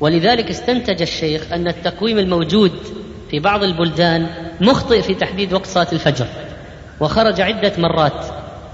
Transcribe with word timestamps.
ولذلك 0.00 0.50
استنتج 0.50 1.02
الشيخ 1.02 1.52
أن 1.52 1.68
التقويم 1.68 2.18
الموجود 2.18 2.72
في 3.30 3.40
بعض 3.40 3.62
البلدان 3.62 4.26
مخطئ 4.60 5.02
في 5.02 5.14
تحديد 5.14 5.52
وقت 5.52 5.66
صلاة 5.66 5.86
الفجر 5.92 6.26
وخرج 7.00 7.40
عدة 7.40 7.72
مرات 7.78 8.26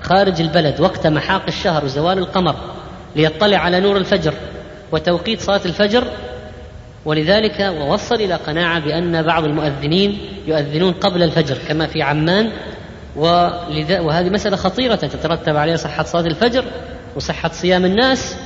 خارج 0.03 0.41
البلد 0.41 0.81
وقت 0.81 1.07
محاق 1.07 1.43
الشهر 1.49 1.85
وزوال 1.85 2.19
القمر 2.19 2.55
ليطلع 3.17 3.59
على 3.59 3.81
نور 3.81 3.97
الفجر 3.97 4.35
وتوقيت 4.93 5.41
صلاة 5.41 5.61
الفجر 5.65 6.05
ولذلك 7.05 7.75
ووصل 7.81 8.15
إلى 8.15 8.35
قناعة 8.35 8.81
بأن 8.81 9.23
بعض 9.23 9.45
المؤذنين 9.45 10.19
يؤذنون 10.47 10.93
قبل 10.93 11.23
الفجر 11.23 11.59
كما 11.69 11.87
في 11.87 12.03
عمان 12.03 12.53
ولذا 13.17 14.01
وهذه 14.01 14.29
مسألة 14.29 14.57
خطيرة 14.57 14.95
تترتب 14.95 15.57
عليها 15.57 15.77
صحة 15.77 16.03
صلاة 16.03 16.27
الفجر 16.27 16.65
وصحة 17.17 17.51
صيام 17.53 17.85
الناس 17.85 18.37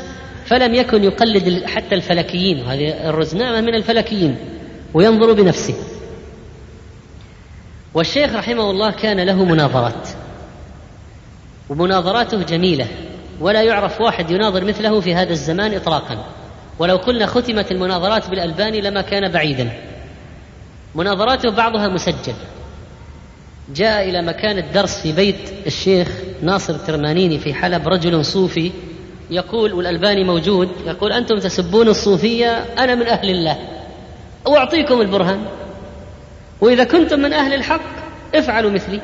فلم 0.51 0.75
يكن 0.75 1.05
يقلد 1.05 1.65
حتى 1.65 1.95
الفلكيين. 1.95 2.63
وهذه 2.63 3.09
الرزنامة 3.09 3.61
من 3.61 3.75
الفلكيين 3.75 4.37
وينظر 4.95 5.33
بنفسه. 5.33 5.75
والشيخ 7.95 8.35
رحمه 8.35 8.71
الله 8.71 8.91
كان 8.91 9.21
له 9.21 9.45
مناظرات 9.45 10.09
ومناظراته 11.69 12.43
جميلة 12.43 12.87
ولا 13.41 13.63
يعرف 13.63 14.01
واحد 14.01 14.31
يناظر 14.31 14.65
مثله 14.65 15.01
في 15.01 15.15
هذا 15.15 15.31
الزمان 15.31 15.75
إطلاقا. 15.75 16.25
ولو 16.79 16.97
قلنا 16.97 17.27
ختمت 17.27 17.73
المناظرات 17.73 18.31
بالألباني 18.31 18.81
لما 18.81 19.01
كان 19.03 19.33
بعيدا. 19.33 19.71
مناظراته 20.95 21.51
بعضها 21.51 21.89
مسجل. 21.89 22.35
جاء 23.75 24.09
إلى 24.09 24.23
مكان 24.23 24.59
الدرس 24.59 25.01
في 25.03 25.13
بيت 25.13 25.53
الشيخ 25.67 26.09
ناصر 26.43 26.75
الترمانيني 26.75 27.39
في 27.39 27.55
حلب 27.55 27.89
رجل 27.89 28.25
صوفي 28.25 28.73
يقول 29.31 29.73
والألباني 29.73 30.25
موجود 30.25 30.69
يقول 30.87 31.13
أنتم 31.13 31.39
تسبون 31.39 31.89
الصوفية 31.89 32.65
أنا 32.79 32.95
من 32.95 33.07
أهل 33.07 33.31
الله. 33.31 33.59
وأعطيكم 34.47 35.01
البرهان. 35.01 35.45
وإذا 36.61 36.85
كنتم 36.85 37.21
من 37.21 37.33
أهل 37.33 37.55
الحق 37.55 37.81
افعلوا 38.35 38.71
مثلي. 38.71 39.01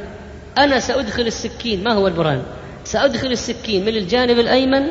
أنا 0.59 0.79
سأدخل 0.81 1.23
السكين 1.23 1.85
ما 1.85 1.93
هو 1.93 2.07
البرهان؟ 2.07 2.43
سأدخل 2.85 3.27
السكين 3.27 3.83
من 3.83 3.97
الجانب 3.97 4.39
الأيمن 4.39 4.87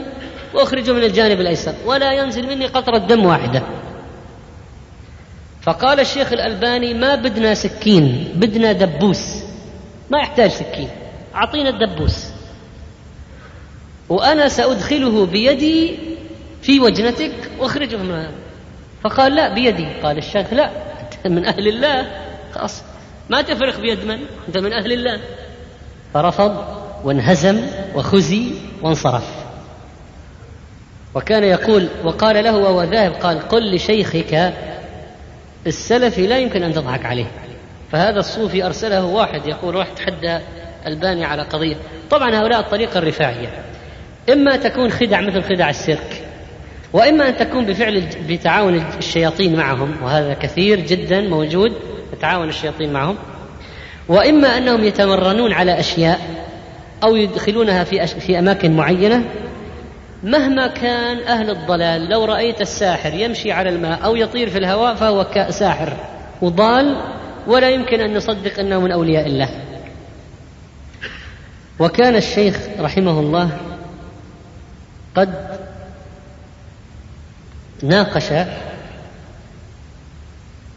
وأخرجه 0.54 0.92
من 0.92 1.04
الجانب 1.04 1.42
الأيسر. 1.42 1.74
ولا 1.86 2.12
ينزل 2.14 2.48
مني 2.48 2.66
قطرة 2.66 2.98
دم 2.98 3.26
واحدة. 3.26 3.64
فقال 5.62 6.00
الشيخ 6.00 6.34
الألباني 6.34 6.94
ما 6.94 7.16
بدنا 7.16 7.54
سكين 7.54 8.34
بدنا 8.36 8.72
دبوس. 8.72 9.44
ما 10.09 10.20
يحتاج 10.20 10.50
سكين. 10.50 10.90
أعطينا 11.36 11.70
الدبوس. 11.70 12.34
وأنا 14.09 14.48
سأدخله 14.48 15.25
بيدي 15.25 15.98
في 16.61 16.80
وجنتك 16.80 17.52
وأخرجه 17.59 17.98
منها 17.98 18.31
فقال 19.03 19.36
لا 19.36 19.53
بيدي. 19.53 19.88
قال 20.03 20.17
الشيخ 20.17 20.53
لا 20.53 20.70
أنت 21.02 21.28
من 21.28 21.45
أهل 21.45 21.67
الله. 21.67 22.08
خلاص. 22.53 22.84
ما 23.30 23.42
تفرق 23.42 23.80
بيد 23.80 24.06
من؟ 24.06 24.20
أنت 24.47 24.58
من 24.58 24.73
أهل 24.73 24.92
الله. 24.92 25.20
فرفض 26.14 26.66
وانهزم 27.03 27.62
وخزي 27.95 28.52
وانصرف. 28.81 29.45
وكان 31.16 31.44
يقول 31.44 31.90
وقال 32.03 32.44
له 32.44 32.58
وهو 32.58 32.84
ذاهب 32.84 33.14
قال 33.14 33.40
قل 33.40 33.75
لشيخك 33.75 34.53
السلفي 35.67 36.28
لا 36.28 36.38
يمكن 36.38 36.64
أن 36.64 36.73
تضحك 36.73 37.06
عليه. 37.06 37.31
فهذا 37.92 38.19
الصوفي 38.19 38.66
أرسله 38.66 39.06
واحد 39.06 39.47
يقول 39.47 39.75
راح 39.75 39.88
تحدى 39.88 40.40
ألباني 40.88 41.25
على 41.25 41.42
قضية. 41.42 41.75
طبعا 42.09 42.36
هؤلاء 42.36 42.59
الطريقة 42.59 42.97
الرفاعية. 42.97 43.66
إما 44.34 44.56
تكون 44.56 44.92
خدع 44.92 45.22
مثل 45.22 45.44
خدع 45.44 45.70
السيرك 45.70 46.26
وإما 46.94 47.30
أن 47.30 47.38
تكون 47.38 47.66
بفعل 47.66 48.04
بتعاون 48.30 48.86
الشياطين 48.98 49.56
معهم 49.56 49.95
وهذا 50.04 50.34
كثير 50.34 50.80
جدا 50.80 51.22
موجود 51.22 51.73
يتعاون 52.14 52.50
الشياطين 52.50 52.94
معهم. 52.94 53.16
وإما 54.08 54.58
أنهم 54.58 54.84
يتمرنون 54.84 55.53
على 55.53 55.80
أشياء 55.80 56.20
أو 57.03 57.16
يدخلونها 57.16 57.84
في 57.84 58.08
في 58.08 58.40
أماكن 58.40 58.75
معينة. 58.75 59.25
مهما 60.24 60.68
كان 60.68 61.18
أهل 61.18 61.50
الضلال 61.50 62.09
لو 62.09 62.25
رأيت 62.25 62.62
الساحر 62.62 63.13
يمشي 63.13 63.52
على 63.52 63.69
الماء 63.69 64.06
أو 64.06 64.16
يطير 64.16 64.50
في 64.50 64.57
الهواء 64.57 64.96
فهو 64.96 65.28
ساحر 65.50 65.94
وضال 66.42 67.02
ولا 67.47 67.69
يمكن 67.69 68.00
أن 68.00 68.18
نصدق 68.18 68.59
أنه 68.59 68.80
من 68.80 68.92
أولياء 68.92 69.28
الله. 69.28 69.50
وكان 71.80 72.16
الشيخ 72.16 72.59
رحمه 72.80 73.19
الله 73.19 73.75
قد 75.16 75.59
ناقش 77.84 78.48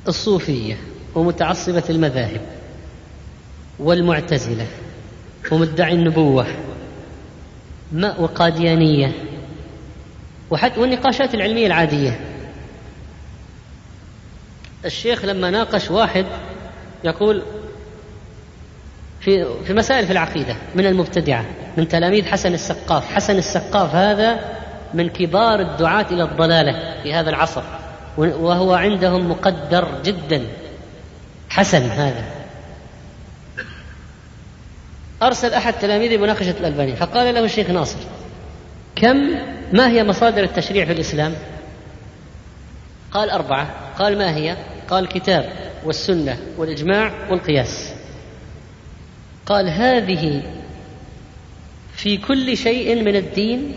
الصوفية 0.09 0.76
ومتعصبة 1.15 1.82
المذاهب 1.91 2.41
والمعتزلة 3.78 4.66
ومدعي 5.53 5.94
النبوة 5.94 6.47
وقاديانية 8.19 9.12
وحتى 10.50 10.81
والنقاشات 10.81 11.34
العلمية 11.34 11.66
العادية. 11.66 12.21
الشيخ 14.84 15.25
لما 15.25 15.50
ناقش 15.50 15.91
واحد 15.91 16.27
يقول 17.04 17.43
في 19.20 19.46
في 19.64 19.74
مسائل 19.74 20.06
في 20.06 20.12
العقيدة 20.12 20.56
من 20.74 20.86
المبتدعة 20.86 21.44
من 21.76 21.88
تلاميذ 21.88 22.26
حسن 22.26 22.54
السقاف. 22.54 23.14
حسن 23.14 23.38
السقاف 23.38 23.94
هذا 23.94 24.38
من 24.94 25.08
كبار 25.08 25.60
الدعاة 25.60 26.06
إلى 26.10 26.22
الضلالة 26.22 27.02
في 27.02 27.14
هذا 27.14 27.30
العصر 27.30 27.62
وهو 28.16 28.74
عندهم 28.74 29.30
مقدر 29.30 29.88
جدا. 30.04 30.46
حسن 31.50 31.82
هذا. 31.82 32.24
أرسل 35.22 35.54
أحد 35.54 35.72
تلاميذه 35.72 36.16
مناقشة 36.16 36.54
الألباني 36.60 36.96
فقال 36.96 37.34
له 37.34 37.44
الشيخ 37.44 37.70
ناصر 37.70 37.98
كم 38.96 39.16
ما 39.72 39.88
هي 39.88 40.04
مصادر 40.04 40.42
التشريع 40.42 40.84
في 40.84 40.92
الإسلام؟ 40.92 41.34
قال 43.10 43.30
أربعة. 43.30 43.68
قال 43.98 44.18
ما 44.18 44.36
هي؟ 44.36 44.56
قال 44.90 45.04
الكتاب 45.04 45.52
والسنة 45.84 46.38
والإجماع 46.58 47.12
والقياس. 47.30 47.88
قال 49.48 49.69
هذه 49.69 50.42
في 51.92 52.16
كل 52.16 52.56
شيء 52.56 53.03
من 53.03 53.16
الدين 53.16 53.75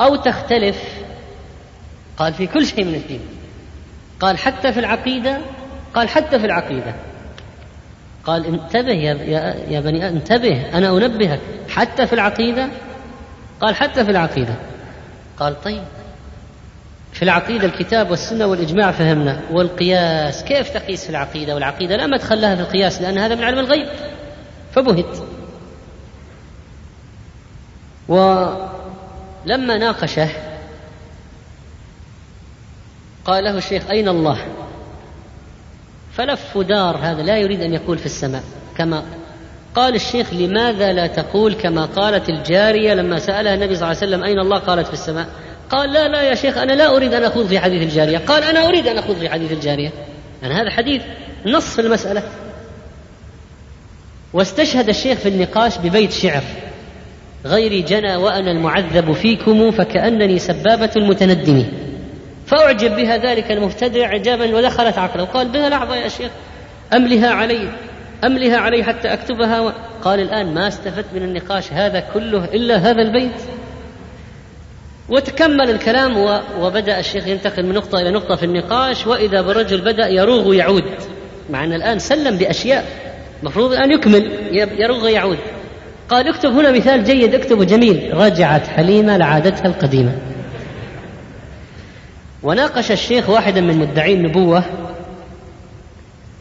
أو 0.00 0.16
تختلف. 0.16 0.82
قال 2.16 2.34
في 2.34 2.46
كل 2.46 2.66
شيء 2.66 2.84
من 2.84 2.94
الدين. 2.94 3.20
قال 4.20 4.38
حتى 4.38 4.72
في 4.72 4.80
العقيدة 4.80 5.38
قال 5.94 6.08
حتى 6.08 6.38
في 6.38 6.46
العقيدة. 6.46 6.94
قال 8.24 8.46
انتبه 8.46 8.92
يا, 8.92 9.14
يا, 9.14 9.54
يا 9.68 9.80
بني 9.80 10.08
انتبه 10.08 10.78
أنا 10.78 10.90
أنبهك. 10.96 11.40
حتى 11.68 12.06
في 12.06 12.12
العقيدة؟ 12.12 12.68
قال 13.60 13.74
حتى 13.74 14.04
في 14.04 14.10
العقيدة. 14.10 14.54
قال 15.38 15.60
طيب. 15.62 15.82
في 17.18 17.24
العقيدة 17.24 17.66
الكتاب 17.66 18.10
والسنة 18.10 18.46
والإجماع 18.46 18.90
فهمنا. 18.90 19.40
والقياس 19.50 20.44
كيف 20.44 20.68
تقيس 20.70 21.04
في 21.04 21.10
العقيدة؟ 21.10 21.54
والعقيدة 21.54 21.96
لا 21.96 22.06
مدخل 22.06 22.40
لها 22.40 22.54
في 22.54 22.60
القياس 22.60 23.02
لأن 23.02 23.18
هذا 23.18 23.34
من 23.34 23.44
علم 23.44 23.58
الغيب. 23.58 23.88
فبهت. 24.72 25.22
ولما 28.08 29.78
ناقشه 29.78 30.28
قال 33.24 33.44
له 33.44 33.58
الشيخ 33.58 33.90
أين 33.90 34.08
الله؟ 34.08 34.38
فلف 36.12 36.56
ودار 36.56 36.96
هذا 36.96 37.22
لا 37.22 37.38
يريد 37.38 37.60
أن 37.60 37.74
يقول 37.74 37.98
في 37.98 38.06
السماء 38.06 38.42
كما 38.76 39.02
قال 39.74 39.94
الشيخ 39.94 40.34
لماذا 40.34 40.92
لا 40.92 41.06
تقول 41.06 41.54
كما 41.54 41.84
قالت 41.84 42.28
الجارية 42.28 42.94
لما 42.94 43.18
سألها 43.18 43.54
النبي 43.54 43.74
صلى 43.74 43.90
الله 43.90 44.02
عليه 44.02 44.08
وسلم 44.08 44.24
أين 44.24 44.38
الله؟ 44.38 44.58
قالت 44.58 44.86
في 44.86 44.92
السماء. 44.92 45.28
قال 45.70 45.92
لا 45.92 46.08
لا 46.08 46.22
يا 46.22 46.34
شيخ 46.34 46.58
أنا 46.58 46.72
لا 46.72 46.96
أريد 46.96 47.14
أن 47.14 47.24
أخوض 47.24 47.46
في 47.46 47.58
حديث 47.58 47.82
الجارية. 47.82 48.18
قال 48.18 48.44
أنا 48.44 48.68
أريد 48.68 48.86
أن 48.86 48.98
أخوض 48.98 49.16
في 49.16 49.28
حديث 49.28 49.52
الجارية. 49.52 49.90
يعني 50.42 50.54
هذا 50.54 50.70
حديث 50.70 51.02
نص 51.46 51.74
في 51.74 51.80
المسألة. 51.80 52.22
واستشهد 54.32 54.88
الشيخ 54.88 55.18
في 55.18 55.28
النقاش 55.28 55.78
ببيت 55.78 56.12
شعر. 56.12 56.42
غيري 57.46 57.82
جنى 57.82 58.16
وأنا 58.16 58.50
المعذب 58.50 59.12
فيكم 59.12 59.70
فكأنني 59.70 60.38
سبابة 60.38 60.90
المتندم. 60.96 61.64
فأعجب 62.46 62.96
بها 62.96 63.16
ذلك 63.16 63.52
المبتدع 63.52 64.06
إعجابا 64.06 64.56
ودخلت 64.56 64.98
عقله. 64.98 65.22
وقال 65.22 65.48
بها 65.48 65.68
لحظة 65.68 65.96
يا 65.96 66.08
شيخ 66.08 66.30
أملها 66.92 67.30
علي 67.30 67.68
أملها 68.24 68.56
علي 68.56 68.84
حتى 68.84 69.12
أكتبها. 69.12 69.74
قال 70.02 70.20
الآن 70.20 70.54
ما 70.54 70.68
استفدت 70.68 71.06
من 71.14 71.22
النقاش 71.22 71.72
هذا 71.72 72.00
كله 72.14 72.44
إلا 72.44 72.76
هذا 72.76 73.02
البيت. 73.02 73.57
وتكمل 75.08 75.70
الكلام. 75.70 76.40
وبدأ 76.60 76.98
الشيخ 76.98 77.26
ينتقل 77.26 77.66
من 77.66 77.74
نقطة 77.74 78.00
إلى 78.00 78.10
نقطة 78.10 78.36
في 78.36 78.44
النقاش 78.44 79.06
وإذا 79.06 79.40
بالرجل 79.40 79.80
بدأ 79.80 80.08
يروغ 80.08 80.48
ويعود 80.48 80.84
مع 81.50 81.64
أن 81.64 81.72
الآن 81.72 81.98
سلم 81.98 82.36
بأشياء 82.38 82.84
المفروض 83.42 83.72
الآن 83.72 83.90
يكمل 83.90 84.32
يروغ 84.52 85.04
ويعود 85.04 85.38
قال 86.08 86.28
اكتب 86.28 86.50
هنا 86.50 86.70
مثال 86.70 87.04
جيد 87.04 87.34
اكتبه 87.34 87.64
جميل. 87.64 88.10
رجعت 88.14 88.66
حليمة 88.66 89.16
لعادتها 89.16 89.66
القديمة. 89.66 90.18
وناقش 92.42 92.92
الشيخ 92.92 93.28
واحدا 93.28 93.60
من 93.60 93.78
مدعي 93.78 94.14
النبوة 94.14 94.64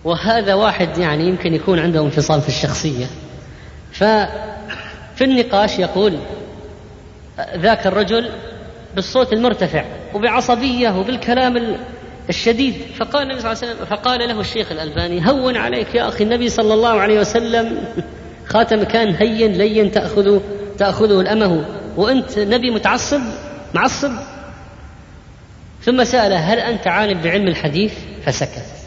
وهذا 0.03 0.53
واحد 0.53 0.97
يعني 0.97 1.27
يمكن 1.27 1.53
يكون 1.53 1.79
عنده 1.79 2.01
انفصال 2.01 2.41
في 2.41 2.49
الشخصية. 2.49 3.05
ففي 3.91 5.21
النقاش 5.21 5.79
يقول 5.79 6.17
ذاك 7.57 7.87
الرجل 7.87 8.29
بالصوت 8.95 9.33
المرتفع 9.33 9.85
وبعصبية 10.13 10.99
وبالكلام 10.99 11.77
الشديد. 12.29 12.75
فقال 12.97 13.23
النبي 13.23 13.39
صلى 13.41 13.51
الله 13.51 13.63
عليه 13.63 13.73
وسلم 13.73 13.85
فقال 13.85 14.19
له 14.19 14.39
الشيخ 14.39 14.71
الألباني 14.71 15.29
هون 15.29 15.57
عليك 15.57 15.95
يا 15.95 16.07
أخي 16.07 16.23
النبي 16.23 16.49
صلى 16.49 16.73
الله 16.73 17.01
عليه 17.01 17.19
وسلم. 17.19 17.77
خاتم 18.53 18.83
كان 18.83 19.15
هين 19.15 19.51
لين 19.51 19.91
تأخذ 19.91 20.39
تأخذه 20.77 21.21
الأمه. 21.21 21.65
وأنت 21.97 22.39
نبي 22.39 22.71
متعصب؟ 22.71 23.21
معصب؟ 23.73 24.11
ثم 25.81 26.03
سأل 26.03 26.33
هل 26.33 26.59
أنت 26.59 26.87
عالم 26.87 27.21
بعلم 27.21 27.47
الحديث؟ 27.47 27.93
فسكت. 28.25 28.77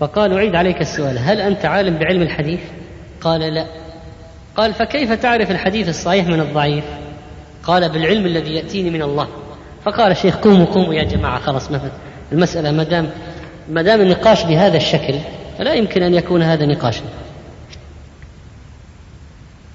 فقال 0.00 0.32
أعيد 0.32 0.54
عليك 0.54 0.80
السؤال 0.80 1.18
هل 1.18 1.40
أنت 1.40 1.64
عالم 1.64 1.98
بعلم 1.98 2.22
الحديث؟ 2.22 2.60
قال 3.20 3.40
لا. 3.40 3.66
قال 4.56 4.74
فكيف 4.74 5.12
تعرف 5.12 5.50
الحديث 5.50 5.88
الصحيح 5.88 6.26
من 6.26 6.40
الضعيف؟ 6.40 6.84
قال 7.64 7.88
بالعلم 7.88 8.26
الذي 8.26 8.54
يأتيني 8.54 8.90
من 8.90 9.02
الله. 9.02 9.28
فقال 9.84 10.12
الشيخ 10.12 10.36
قوموا 10.36 10.66
قوموا 10.66 10.94
يا 10.94 11.02
جماعة 11.02 11.40
خلاص 11.40 11.70
ما 11.70 11.90
المسألة. 12.32 12.70
ما 12.70 12.84
دام 12.84 13.10
ما 13.68 13.82
دام 13.82 14.00
النقاش 14.00 14.44
بهذا 14.44 14.76
الشكل 14.76 15.18
فلا 15.58 15.74
يمكن 15.74 16.02
أن 16.02 16.14
يكون 16.14 16.42
هذا 16.42 16.66
نقاشا. 16.66 17.04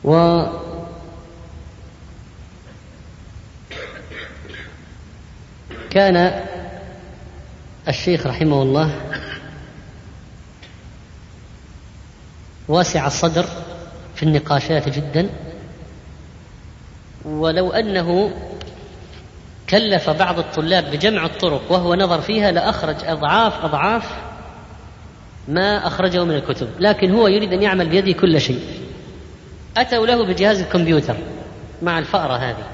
و 0.04 0.44
كان 5.90 6.44
الشيخ 7.88 8.28
رحمه 8.28 8.62
الله 8.62 8.92
واسع 12.68 13.08
الصدر 13.08 13.46
في 14.16 14.24
النقاشات 14.24 14.90
جدا. 14.90 15.30
ولو 17.26 17.72
أنه 17.72 18.32
كلف 19.70 20.10
بعض 20.10 20.40
الطلاب 20.40 20.92
بجمع 20.92 21.26
الطرق 21.26 21.72
وهو 21.72 21.96
نظر 21.96 22.22
فيها 22.22 22.52
لأخرج 22.52 22.96
أضعاف 23.06 23.66
أضعاف 23.66 24.12
ما 25.48 25.88
أخرجه 25.88 26.24
من 26.24 26.36
الكتب 26.36 26.68
لكن 26.80 27.12
هو 27.12 27.28
يريد 27.28 27.54
أن 27.54 27.62
يعمل 27.62 27.90
بيده 27.90 28.12
كل 28.12 28.42
شيء. 28.42 28.62
أتوا 29.78 30.08
له 30.08 30.26
بجهاز 30.26 30.62
الكمبيوتر 30.62 31.16
مع 31.82 32.00
الفأرة 32.00 32.34
هذه 32.34 32.68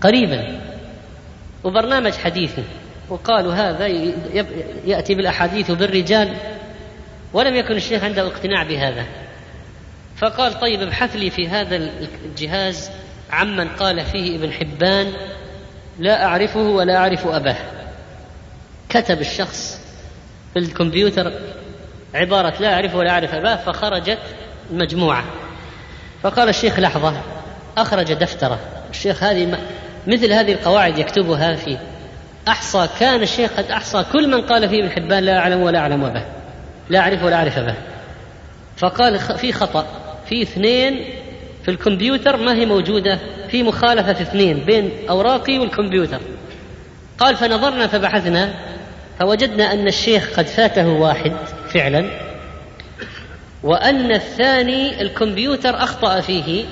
قريبا 0.00 0.60
وبرنامج 1.64 2.12
حديثي 2.12 2.64
وقالوا 3.08 3.52
هذا 3.54 3.86
يأتي 4.86 5.14
بالأحاديث 5.14 5.70
بالرجال 5.70 6.36
ولم 7.32 7.54
يكن 7.54 7.76
الشيخ 7.76 8.04
عنده 8.04 8.26
اقتناع 8.26 8.62
بهذا. 8.62 9.04
فقال 10.16 10.60
طيب 10.60 10.82
ابحث 10.82 11.16
لي 11.16 11.30
في 11.30 11.48
هذا 11.48 11.76
الجهاز 12.24 12.90
عمن 13.32 13.68
قال 13.68 14.04
فيه 14.04 14.36
ابن 14.36 14.52
حبان 14.52 15.12
لا 15.98 16.24
أعرفه 16.24 16.60
ولا 16.60 16.96
أعرف 16.96 17.26
أباه. 17.26 17.56
كتب 18.88 19.20
الشخص 19.20 19.80
في 20.52 20.58
الكمبيوتر 20.58 21.32
عبارة 22.14 22.54
لا 22.60 22.74
أعرف 22.74 22.94
ولا 22.94 23.10
أعرف 23.10 23.34
أباه 23.34 23.56
فخرجت 23.56 24.18
مجموعة. 24.70 25.24
فقال 26.22 26.48
الشيخ 26.48 26.78
لحظة 26.78 27.20
أخرج 27.78 28.12
دفترة. 28.12 28.58
الشيخ 28.90 29.22
هذه 29.22 29.58
مثل 30.06 30.32
هذه 30.32 30.52
القواعد 30.52 30.98
يكتبها 30.98 31.54
في 31.54 31.78
أحصى 32.48 32.88
كان 33.00 33.22
الشيخ 33.22 33.50
قد 33.56 33.70
أحصى 33.70 34.04
كل 34.12 34.28
من 34.28 34.40
قال 34.40 34.68
فيه 34.68 34.84
ابن 34.84 34.90
حبان 34.90 35.24
لا 35.24 35.38
أعلم 35.38 35.62
ولا 35.62 35.78
أعلم 35.78 36.08
به 36.08 36.24
لا 36.88 36.98
أعرف 36.98 37.22
ولا 37.22 37.36
أعرف 37.36 37.58
به 37.58 37.74
فقال 38.76 39.18
في 39.18 39.52
خطأ 39.52 39.86
في 40.28 40.42
اثنين 40.42 41.04
في 41.62 41.70
الكمبيوتر 41.70 42.36
ما 42.36 42.54
هي 42.54 42.66
موجودة 42.66 43.18
في 43.50 43.62
مخالفة 43.62 44.12
في 44.12 44.22
اثنين 44.22 44.58
بين 44.58 44.90
أوراقي 45.10 45.58
والكمبيوتر. 45.58 46.20
قال 47.18 47.36
فنظرنا 47.36 47.86
فبحثنا 47.86 48.54
فوجدنا 49.18 49.72
أن 49.72 49.86
الشيخ 49.86 50.36
قد 50.36 50.46
فاته 50.46 50.88
واحد 50.88 51.32
فعلا 51.68 52.10
وأن 53.62 54.12
الثاني 54.12 55.02
الكمبيوتر 55.02 55.76
أخطأ 55.76 56.20
فيه. 56.20 56.64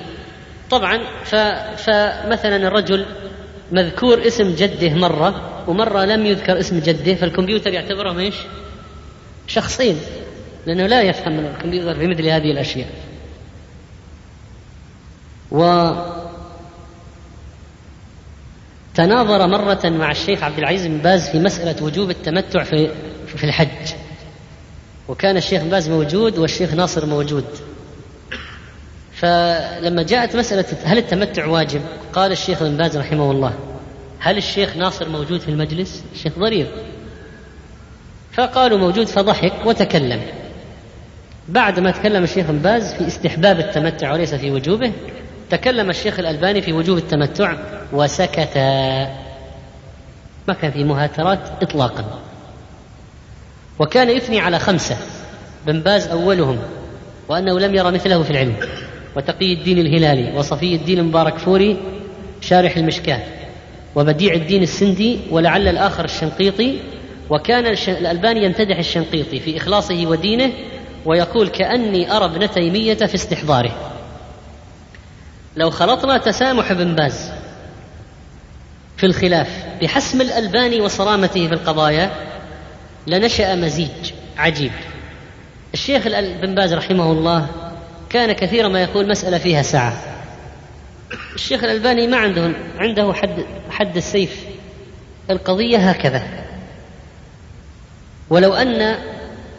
طبعا 0.71 0.99
فمثلا 1.75 2.55
الرجل 2.55 3.05
مذكور 3.71 4.27
اسم 4.27 4.55
جده 4.55 4.93
مرة 4.93 5.63
ومرة 5.67 6.05
لم 6.05 6.25
يذكر 6.25 6.59
اسم 6.59 6.79
جده 6.79 7.15
فالكمبيوتر 7.15 7.73
يعتبرهم 7.73 8.19
إيش؟ 8.19 8.35
شخصين 9.47 9.97
لأنه 10.65 10.87
لا 10.87 11.01
يفهم 11.01 11.39
الكمبيوتر 11.39 11.99
في 11.99 12.07
مثل 12.07 12.27
هذه 12.27 12.51
الأشياء. 12.51 12.87
و 15.51 15.91
تناظر 18.95 19.47
مرة 19.47 19.79
مع 19.85 20.11
الشيخ 20.11 20.43
عبد 20.43 20.57
العزيز 20.57 20.87
بن 20.87 20.97
باز 20.97 21.29
في 21.29 21.39
مسألة 21.39 21.83
وجوب 21.83 22.09
التمتع 22.09 22.63
في 22.63 22.91
في 23.27 23.43
الحج. 23.43 23.93
وكان 25.07 25.37
الشيخ 25.37 25.63
باز 25.63 25.89
موجود 25.89 26.37
والشيخ 26.37 26.73
ناصر 26.73 27.05
موجود. 27.05 27.45
فلما 29.13 30.03
جاءت 30.03 30.35
مسألة 30.35 30.65
هل 30.83 30.97
التمتع 30.97 31.45
واجب؟ 31.45 31.81
قال 32.13 32.31
الشيخ 32.31 32.63
بن 32.63 32.77
باز 32.77 32.97
رحمه 32.97 33.31
الله. 33.31 33.53
هل 34.19 34.37
الشيخ 34.37 34.77
ناصر 34.77 35.09
موجود 35.09 35.39
في 35.39 35.49
المجلس؟ 35.49 36.03
الشيخ 36.15 36.39
ضرير. 36.39 36.67
فقالوا 38.31 38.77
موجود 38.77 39.07
فضحك 39.07 39.53
وتكلم. 39.65 40.21
بعد 41.49 41.79
ما 41.79 41.91
تكلم 41.91 42.23
الشيخ 42.23 42.45
بن 42.45 42.57
باز 42.57 42.93
في 42.93 43.07
استحباب 43.07 43.59
التمتع 43.59 44.13
وليس 44.13 44.35
في 44.35 44.51
وجوبه 44.51 44.93
تكلم 45.49 45.89
الشيخ 45.89 46.19
الألباني 46.19 46.61
في 46.61 46.73
وجوب 46.73 46.97
التمتع 46.97 47.57
وسكت. 47.93 48.57
ما 50.47 50.53
كان 50.61 50.71
في 50.71 50.83
مهاترات 50.83 51.39
إطلاقا. 51.61 52.19
وكان 53.79 54.09
يثني 54.09 54.39
على 54.39 54.59
خمسة. 54.59 54.97
بن 55.67 55.79
باز 55.79 56.07
أولهم 56.07 56.59
وأنه 57.27 57.59
لم 57.59 57.75
ير 57.75 57.91
مثله 57.91 58.23
في 58.23 58.31
العلم. 58.31 58.55
وتقي 59.15 59.53
الدين 59.53 59.77
الهلالي 59.79 60.37
وصفي 60.37 60.75
الدين 60.75 60.99
المبارك 60.99 61.37
فوري 61.37 61.77
شارح 62.41 62.77
المشكاة 62.77 63.19
وبديع 63.95 64.33
الدين 64.33 64.63
السندي 64.63 65.19
ولعل 65.31 65.67
الآخر 65.67 66.05
الشنقيطي. 66.05 66.79
وكان 67.29 67.65
الألباني 67.87 68.43
يمتدح 68.43 68.77
الشنقيطي 68.77 69.39
في 69.39 69.57
إخلاصه 69.57 70.05
ودينه 70.05 70.51
ويقول 71.05 71.47
كأني 71.47 72.11
أرى 72.11 72.25
ابن 72.25 72.49
تيمية 72.51 72.93
في 72.93 73.15
استحضاره. 73.15 73.71
لو 75.55 75.69
خلطنا 75.69 76.17
تسامح 76.17 76.71
ابن 76.71 76.95
باز 76.95 77.31
في 78.97 79.05
الخلاف 79.05 79.47
بحسم 79.81 80.21
الألباني 80.21 80.81
وصرامته 80.81 81.47
في 81.47 81.53
القضايا 81.53 82.11
لنشأ 83.07 83.55
مزيج 83.55 84.11
عجيب. 84.37 84.71
الشيخ 85.73 86.07
بن 86.41 86.55
باز 86.55 86.73
رحمه 86.73 87.11
الله 87.11 87.47
كان 88.09 88.31
كثيرا 88.31 88.67
ما 88.67 88.81
يقول 88.81 89.09
مسألة 89.09 89.37
فيها 89.37 89.61
سعة 89.61 89.93
الشيخ 91.35 91.63
الألباني 91.63 92.07
ما 92.07 92.17
عنده 92.17 92.51
عنده 92.77 93.13
حد 93.13 93.45
حد 93.69 93.97
السيف. 93.97 94.43
القضية 95.29 95.77
هكذا. 95.77 96.23
ولو 98.29 98.53
أن 98.53 98.95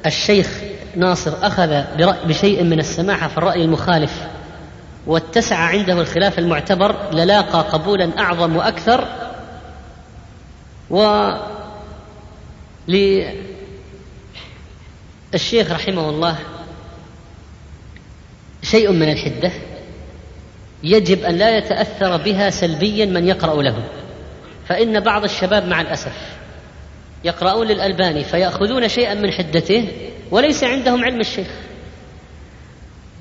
الشيخ 0.07 0.61
ناصر 0.97 1.33
أخذ 1.43 1.83
بشيء 2.27 2.65
من 2.65 2.79
السماحة 2.79 3.29
في 3.29 3.39
الرأي 3.39 3.65
المخالف 3.65 4.27
واتسع 5.07 5.57
عنده 5.57 6.00
الخلاف 6.00 6.38
المعتبر 6.38 7.14
للاقى 7.14 7.61
قبولا 7.61 8.11
أعظم 8.19 8.57
وأكثر. 8.57 9.09
و 10.90 11.30
للشيخ 12.88 13.33
رحمه 15.73 16.09
الله 16.09 16.38
شيء 18.62 18.92
من 18.92 19.12
الحدة 19.12 19.52
يجب 20.83 21.25
أن 21.25 21.35
لا 21.35 21.59
يتأثر 21.59 22.16
بها 22.16 22.50
سلبيا 22.50 23.07
من 23.07 23.28
يقرأ 23.28 23.62
له. 23.62 23.83
فإن 24.69 25.00
بعض 25.00 25.25
الشباب 25.25 25.69
مع 25.69 25.80
الأسف 25.80 26.12
يقرؤون 27.25 27.66
للألباني 27.66 28.25
فيأخذون 28.25 28.88
شيئا 28.88 29.14
من 29.14 29.33
حدته 29.33 29.88
وليس 30.30 30.64
عندهم 30.64 31.04
علم 31.04 31.21
الشيخ. 31.21 31.49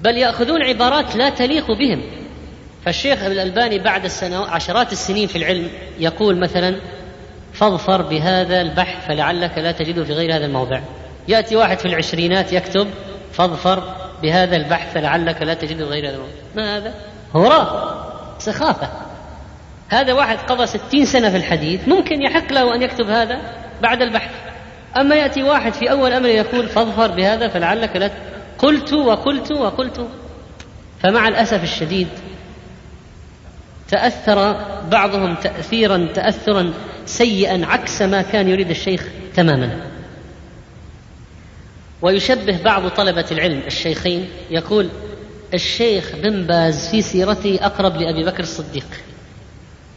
بل 0.03 0.18
يأخذون 0.18 0.63
عبارات 0.63 1.15
لا 1.15 1.29
تليق 1.29 1.72
بهم. 1.72 2.01
فالشيخ 2.86 3.24
الألباني 3.24 3.79
بعد 3.79 4.06
السنوات 4.06 4.50
عشرات 4.50 4.91
السنين 4.91 5.27
في 5.27 5.38
العلم 5.38 5.70
يقول 6.00 6.39
مثلا 6.39 6.82
فاظفر 7.53 8.01
بهذا 8.01 8.62
البحث 8.62 9.08
فلعلك 9.08 9.58
لا 9.58 9.72
تجده 9.72 10.03
في 10.03 10.13
غير 10.13 10.36
هذا 10.36 10.46
الموضع. 10.46 10.82
يأتي 11.27 11.56
واحد 11.56 11.79
في 11.79 11.86
العشرينات 11.86 12.53
يكتب 12.53 12.88
فاظفر 13.34 13.96
بهذا 14.22 14.56
البحث 14.56 14.98
لعلك 14.98 15.41
لا 15.41 15.53
تجده 15.53 15.86
غير 15.86 16.10
هذا 16.10 16.15
الموضع. 16.15 16.34
ما 16.56 16.77
هذا؟ 16.77 16.94
هراء 17.36 18.00
سخافة. 18.39 18.89
هذا 19.89 20.13
واحد 20.13 20.38
قضى 20.38 20.65
ستين 20.65 21.06
سنة 21.06 21.29
في 21.29 21.38
الحديث 21.38 21.88
ممكن 21.88 22.22
يحق 22.22 22.53
له 22.53 22.75
أن 22.75 22.82
يكتب 22.82 23.10
هذا 23.10 23.39
بعد 23.82 24.01
البحث. 24.01 24.32
أما 24.98 25.15
يأتي 25.15 25.44
واحد 25.44 25.74
في 25.74 25.91
أول 25.91 26.13
أمر 26.13 26.29
يقول 26.29 26.68
فاظفر 26.68 27.08
بهذا 27.08 27.48
فلعلك 27.48 27.96
لا 27.96 28.10
قلت 28.60 28.94
وقلت 28.94 29.51
وقلت 29.51 30.08
فمع 31.04 31.28
الأسف 31.28 31.63
الشديد 31.63 32.08
تأثر 33.89 34.66
بعضهم 34.92 35.36
تأثيرا 35.36 36.08
تأثرا 36.13 36.74
سيئا 37.06 37.66
عكس 37.66 38.01
ما 38.01 38.22
كان 38.22 38.48
يريد 38.48 38.70
الشيخ 38.70 39.08
تماما. 39.36 39.80
ويشبه 42.01 42.63
بعض 42.63 42.88
طلبة 42.88 43.25
العلم 43.32 43.62
الشيخين 43.68 44.30
يقول 44.50 44.89
الشيخ 45.54 46.16
بن 46.16 46.48
باز 46.48 46.89
في 46.89 47.01
سيرته 47.01 47.60
أقرب 47.62 47.96
لأبي 47.98 48.24
بكر 48.24 48.44
الصديق 48.44 48.88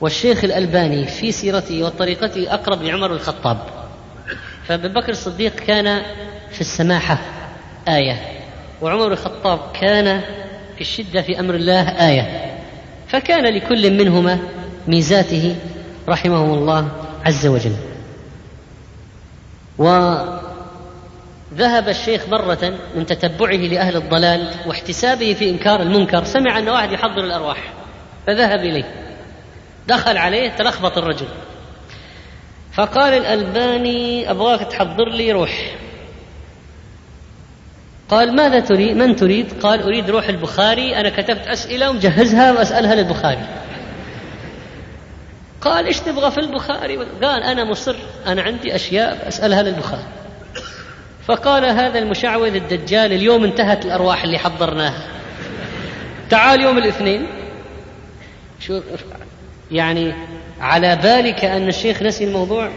والشيخ 0.01 0.45
الألباني 0.45 1.07
في 1.07 1.33
سيرته 1.33 1.83
وطريقته 1.83 2.55
أقرب 2.55 2.83
لعمر 2.83 3.13
الخطاب. 3.13 3.59
فأبي 4.65 4.89
بكر 4.89 5.09
الصديق 5.09 5.55
كان 5.55 6.03
في 6.51 6.61
السماحة 6.61 7.19
آية. 7.89 8.42
وعمر 8.83 9.13
الخطاب 9.13 9.61
كان 9.81 10.21
في 10.75 10.81
الشدة 10.81 11.23
في 11.23 11.41
أمر 11.41 11.55
الله 11.55 12.09
آية. 12.09 12.57
فكان 13.09 13.55
لكل 13.55 13.91
منهما 13.91 14.39
ميزاته 14.89 15.57
رحمهم 16.09 16.55
الله 16.55 16.89
عز 17.25 17.47
وجل. 17.47 17.77
وذهب 19.79 20.39
الشيخ 21.89 22.29
مرة 22.29 22.79
من 22.97 23.07
تتبعه 23.07 23.57
لأهل 23.57 23.97
الضلال 23.97 24.51
واحتسابه 24.67 25.35
في 25.35 25.51
إنكار 25.51 25.83
المنكر 25.83 26.25
سمع 26.25 26.59
أن 26.59 26.69
واحد 26.69 26.93
يحضر 26.93 27.25
الأرواح 27.25 27.73
فذهب 28.27 28.61
إليه. 28.61 28.95
دخل 29.89 30.17
عليه 30.17 30.51
تلخبط 30.51 30.99
الرجل. 30.99 31.29
فقال 32.73 33.13
الألباني 33.13 34.31
أبغاك 34.31 34.61
تحضر 34.61 35.09
لي 35.09 35.33
روح. 35.33 35.75
قال 38.13 38.37
ماذا 38.37 38.61
تريد؟ 38.61 38.97
من 38.97 39.17
تريد؟ 39.17 39.53
قال 39.63 39.83
أريد 39.83 40.11
روح 40.11 40.29
البخاري. 40.29 40.97
أنا 40.97 41.11
كتبت 41.11 41.47
أسئلة 41.47 41.91
ومجهزها 41.91 42.53
وأسألها 42.53 42.95
للبخاري. 42.95 43.47
قال 45.61 45.87
إيش 45.87 46.01
تبغى 46.01 46.31
في 46.31 46.39
البخاري؟ 46.39 46.97
قال 46.97 47.43
أنا 47.43 47.65
مصر. 47.65 47.97
أنا 48.27 48.43
عندي 48.43 48.75
أشياء 48.75 49.29
أسألها 49.29 49.63
للبخاري. 49.63 50.03
فقال 51.27 51.65
هذا 51.65 51.99
المشعوذ 51.99 52.55
الدجال 52.55 53.13
اليوم 53.13 53.45
انتهت 53.45 53.85
الأرواح 53.85 54.25
اللي 54.25 54.39
حضرناها. 54.39 55.03
تعال 56.31 56.61
يوم 56.61 56.79
الاثنين. 56.79 57.27
شوف 58.61 58.85
يعني 59.71 60.15
على 60.61 60.97
بالك 60.97 61.45
أن 61.45 61.69
الشيخ 61.69 62.03
نسي 62.03 62.25
الموضوع؟ 62.25 62.71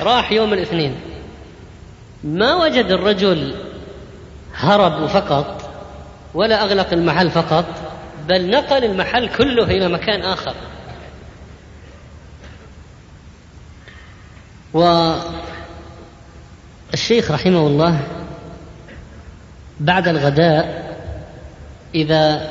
راح 0.00 0.32
يوم 0.32 0.52
الاثنين. 0.52 0.94
ما 2.24 2.54
وجد 2.54 2.90
الرجل 2.90 3.67
هرب 4.54 5.06
فقط 5.06 5.70
ولا 6.34 6.62
أغلق 6.62 6.92
المحل 6.92 7.30
فقط 7.30 7.64
بل 8.28 8.50
نقل 8.50 8.84
المحل 8.84 9.28
كله 9.28 9.64
إلى 9.64 9.88
مكان 9.88 10.22
آخر. 10.22 10.54
والشيخ 16.92 17.30
رحمه 17.30 17.66
الله 17.66 18.00
بعد 19.80 20.08
الغداء 20.08 20.88
إذا 21.94 22.48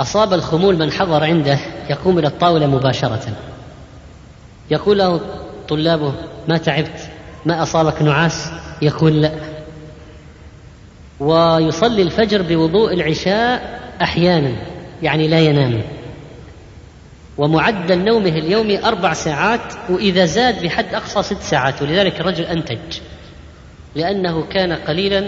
أصاب 0.00 0.32
الخمول 0.32 0.78
من 0.78 0.92
حضر 0.92 1.24
عنده 1.24 1.58
يقوم 1.90 2.18
إلى 2.18 2.26
الطاولة 2.26 2.66
مباشرة. 2.66 3.36
يقول 4.70 4.98
له 4.98 5.20
طلابه 5.68 6.14
ما 6.48 6.58
تعبت؟ 6.58 7.08
ما 7.46 7.62
أصابك 7.62 8.02
نعاس؟ 8.02 8.50
يقول 8.82 9.22
لا. 9.22 9.59
ويصلي 11.20 12.02
الفجر 12.02 12.42
بوضوء 12.42 12.94
العشاء 12.94 13.80
أحيانا 14.02 14.52
يعني 15.02 15.28
لا 15.28 15.40
ينام. 15.40 15.82
ومعدل 17.38 17.98
نومه 17.98 18.28
اليومي 18.28 18.84
أربع 18.84 19.12
ساعات 19.12 19.60
وإذا 19.90 20.24
زاد 20.24 20.62
بحد 20.62 20.94
أقصى 20.94 21.22
ست 21.22 21.42
ساعات 21.42 21.82
ولذلك 21.82 22.20
الرجل 22.20 22.44
أنتج. 22.44 22.98
لأنه 23.94 24.42
كان 24.42 24.72
قليلا 24.72 25.20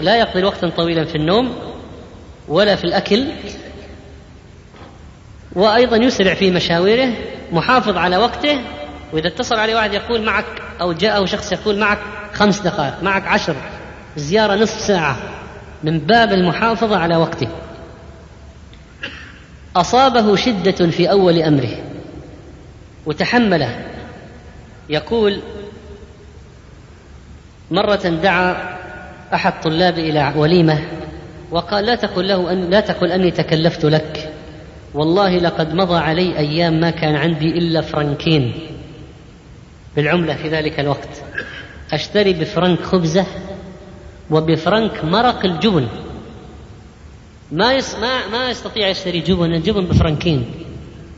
لا 0.00 0.16
يقضي 0.16 0.44
وقتا 0.44 0.68
طويلا 0.68 1.04
في 1.04 1.14
النوم 1.14 1.56
ولا 2.48 2.76
في 2.76 2.84
الأكل 2.84 3.26
وأيضا 5.52 5.96
يسرع 5.96 6.34
في 6.34 6.50
مشاويره 6.50 7.12
محافظ 7.52 7.96
على 7.96 8.16
وقته. 8.16 8.60
وإذا 9.12 9.28
اتصل 9.28 9.54
عليه 9.54 9.74
واحد 9.74 9.94
يقول 9.94 10.22
معك 10.22 10.62
أو 10.80 10.92
جاءه 10.92 11.24
شخص 11.24 11.52
يقول 11.52 11.78
معك 11.78 11.98
خمس 12.32 12.60
دقائق 12.60 13.02
معك 13.02 13.26
عشر. 13.26 13.56
زيارة 14.16 14.54
نصف 14.54 14.80
ساعة 14.80 15.16
من 15.84 15.98
باب 15.98 16.32
المحافظة 16.32 16.96
على 16.96 17.16
وقته. 17.16 17.48
أصابه 19.76 20.36
شدة 20.36 20.90
في 20.90 21.10
أول 21.10 21.42
أمره 21.42 21.76
وتحمله. 23.06 23.84
يقول 24.88 25.40
مرة 27.70 27.96
دعا 27.96 28.78
أحد 29.34 29.60
طلابي 29.60 30.10
إلى 30.10 30.32
وليمة 30.36 30.88
وقال 31.50 31.86
لا 31.86 31.94
تقل 31.94 32.28
له 32.28 32.52
أن 32.52 32.70
لا 32.70 32.80
تقل 32.80 33.12
أني 33.12 33.30
تكلفت 33.30 33.84
لك. 33.84 34.32
والله 34.94 35.38
لقد 35.38 35.74
مضى 35.74 35.96
علي 35.96 36.38
أيام 36.38 36.80
ما 36.80 36.90
كان 36.90 37.16
عندي 37.16 37.58
إلا 37.58 37.80
فرنكين 37.80 38.54
بالعملة 39.96 40.34
في 40.34 40.48
ذلك 40.48 40.80
الوقت. 40.80 41.22
أشتري 41.92 42.32
بفرنك 42.32 42.80
خبزة 42.80 43.26
وبفرنك 44.32 45.04
مرق 45.04 45.44
الجبن. 45.44 45.88
ما 47.52 47.74
يس 47.74 47.94
ما 47.94 48.28
ما 48.28 48.50
يستطيع 48.50 48.88
يشتري 48.88 49.20
جبن 49.20 49.54
الجبن 49.54 49.84
بفرنكين. 49.84 50.54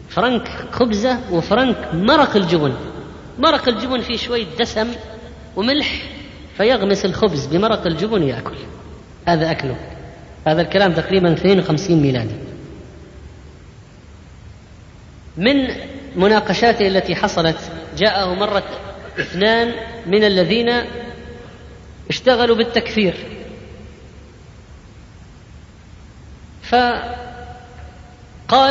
فرنك 0.09 0.49
خبزة 0.73 1.19
وفرنك 1.33 1.95
مرق 1.95 2.37
الجبن. 2.37 2.73
مرق 3.39 3.69
الجبن 3.69 4.01
فيه 4.01 4.17
شوية 4.17 4.47
دسم 4.61 4.89
وملح 5.57 6.03
فيغمس 6.57 7.05
الخبز 7.05 7.47
بمرق 7.47 7.87
الجبن 7.87 8.23
يأكل. 8.23 8.57
هذا 9.27 9.51
أكله. 9.51 9.77
هذا 10.47 10.63
الكلام 10.63 10.93
تقريبا 10.93 11.33
52 11.33 12.03
ميلادي. 12.03 12.35
من 15.37 15.69
مناقشاته 16.17 16.87
التي 16.87 17.15
حصلت 17.15 17.57
جاءه 17.99 18.35
مرة 18.35 18.65
اثنان 19.19 19.73
من 20.07 20.25
الذين 20.25 20.71
اشتغلوا 22.11 22.57
بالتكفير. 22.57 23.15
فقال 26.63 27.15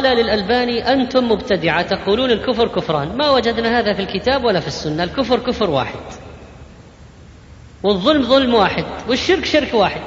للألباني 0.04 0.94
أنتم 0.94 1.32
مبتدعة 1.32 1.82
تقولون 1.82 2.32
الكفر 2.32 2.68
كفران. 2.68 3.18
ما 3.18 3.30
وجدنا 3.30 3.80
هذا 3.80 3.94
في 3.94 4.02
الكتاب 4.02 4.44
ولا 4.44 4.60
في 4.60 4.68
السنة. 4.68 5.04
الكفر 5.04 5.40
كفر 5.40 5.70
واحد. 5.70 6.00
والظلم 7.84 8.24
ظلم 8.24 8.54
واحد. 8.54 8.86
والشرك 9.10 9.46
شرك 9.46 9.74
واحد. 9.74 10.02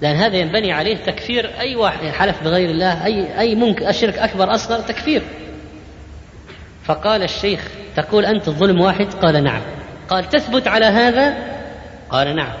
لأن 0.00 0.16
هذا 0.16 0.36
ينبني 0.36 0.72
عليه 0.72 0.96
تكفير 0.96 1.60
أي 1.60 1.76
واحد 1.76 2.06
حلف 2.06 2.42
بغير 2.42 2.70
الله 2.70 3.04
أي 3.04 3.40
أي 3.40 3.54
ممكن 3.54 3.88
الشرك 3.88 4.18
أكبر 4.18 4.54
أصغر 4.54 4.80
تكفير. 4.80 5.22
فقال 6.84 7.22
الشيخ 7.22 7.68
تقول 7.96 8.24
أنت 8.24 8.48
الظلم 8.48 8.80
واحد؟ 8.80 9.14
قال 9.14 9.44
نعم. 9.44 9.62
قال 10.08 10.28
تثبت 10.28 10.68
على 10.68 10.86
هذا؟ 10.86 11.34
قال 12.10 12.36
نعم. 12.36 12.52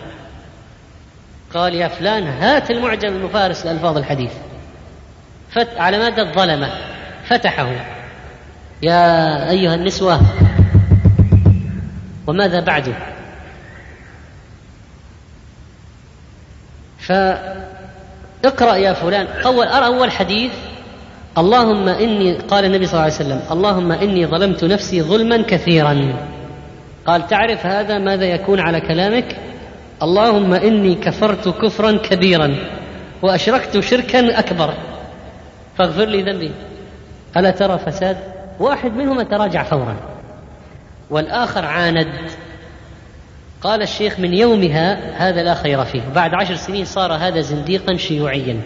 قال 1.54 1.74
يا 1.74 1.88
فلان 1.88 2.26
هات 2.26 2.70
المعجم 2.70 3.08
المفارس 3.08 3.66
لألفاظ 3.66 3.96
الحديث. 3.96 4.32
فت 5.50 5.68
على 5.76 5.98
مادة 5.98 6.22
الظلمة. 6.22 6.70
فتحه. 7.28 7.68
يا 8.82 9.50
أيها 9.50 9.74
النسوة 9.74 10.20
وماذا 12.26 12.60
بعده 12.60 12.92
فاقرأ 16.98 18.74
يا 18.74 18.92
فلان. 18.92 19.26
أول 19.26 19.66
أرى 19.66 19.86
أول 19.86 20.10
حديث. 20.10 20.52
اللهم 21.38 21.88
إني 21.88 22.32
قال 22.34 22.64
النبي 22.64 22.86
صلى 22.86 22.94
الله 22.94 23.02
عليه 23.02 23.14
وسلم 23.14 23.42
اللهم 23.50 23.92
إني 23.92 24.26
ظلمت 24.26 24.64
نفسي 24.64 25.02
ظلما 25.02 25.42
كثيرا. 25.42 26.14
قال 27.06 27.26
تعرف 27.26 27.66
هذا 27.66 27.98
ماذا 27.98 28.24
يكون 28.24 28.60
على 28.60 28.80
كلامك؟ 28.80 29.36
اللهم 30.02 30.54
إني 30.54 30.94
كفرت 30.94 31.48
كفرا 31.48 31.92
كبيرا 31.92 32.56
وأشركت 33.22 33.80
شركا 33.80 34.38
أكبر. 34.38 34.74
فاغفر 35.78 36.04
لي 36.04 36.22
ذنبي. 36.22 36.50
ألا 37.36 37.50
ترى 37.50 37.78
فساد؟ 37.78 38.16
واحد 38.60 38.92
منهما 38.92 39.22
تراجع 39.22 39.62
فورا. 39.62 39.96
والآخر 41.10 41.64
عاند. 41.64 42.30
قال 43.62 43.82
الشيخ 43.82 44.20
من 44.20 44.34
يومها 44.34 44.98
هذا 45.28 45.42
لا 45.42 45.54
خير 45.54 45.84
فيه. 45.84 46.02
بعد 46.14 46.34
عشر 46.34 46.54
سنين 46.54 46.84
صار 46.84 47.12
هذا 47.12 47.40
زنديقا 47.40 47.96
شيوعيا. 47.96 48.60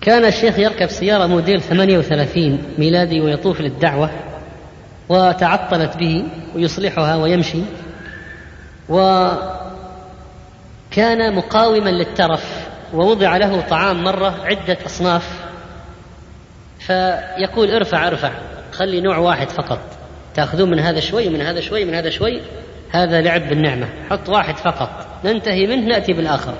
كان 0.00 0.24
الشيخ 0.24 0.58
يركب 0.58 0.86
سيارة 0.86 1.26
موديل 1.26 1.60
38 1.60 2.62
ميلادي 2.78 3.20
ويطوف 3.20 3.60
للدعوة. 3.60 4.10
وتعطلت 5.08 5.96
به 5.96 6.24
ويصلحها 6.54 7.16
ويمشي. 7.16 7.62
وكان 8.88 9.44
مقاوما 11.34 11.90
للترف 11.90 12.68
ووضع 12.94 13.36
له 13.36 13.60
طعام 13.60 14.04
مرة 14.04 14.34
عدة 14.44 14.78
أصناف. 14.86 15.48
فيقول 16.78 17.70
ارفع 17.70 18.08
ارفع 18.08 18.32
خلي 18.72 19.00
نوع 19.00 19.16
واحد 19.18 19.48
فقط. 19.48 19.80
تأخذون 20.34 20.70
من 20.70 20.78
هذا 20.78 21.00
شوي 21.00 21.28
من 21.28 21.40
هذا 21.40 21.60
شوي 21.60 21.84
من 21.84 21.94
هذا 21.94 22.10
شوي. 22.10 22.40
هذا 22.90 23.20
لعب 23.20 23.48
بالنعمة. 23.48 23.88
حط 24.10 24.28
واحد 24.28 24.56
فقط. 24.56 25.06
ننتهي 25.24 25.66
منه 25.66 25.86
نأتي 25.86 26.12
بالآخر. 26.12 26.54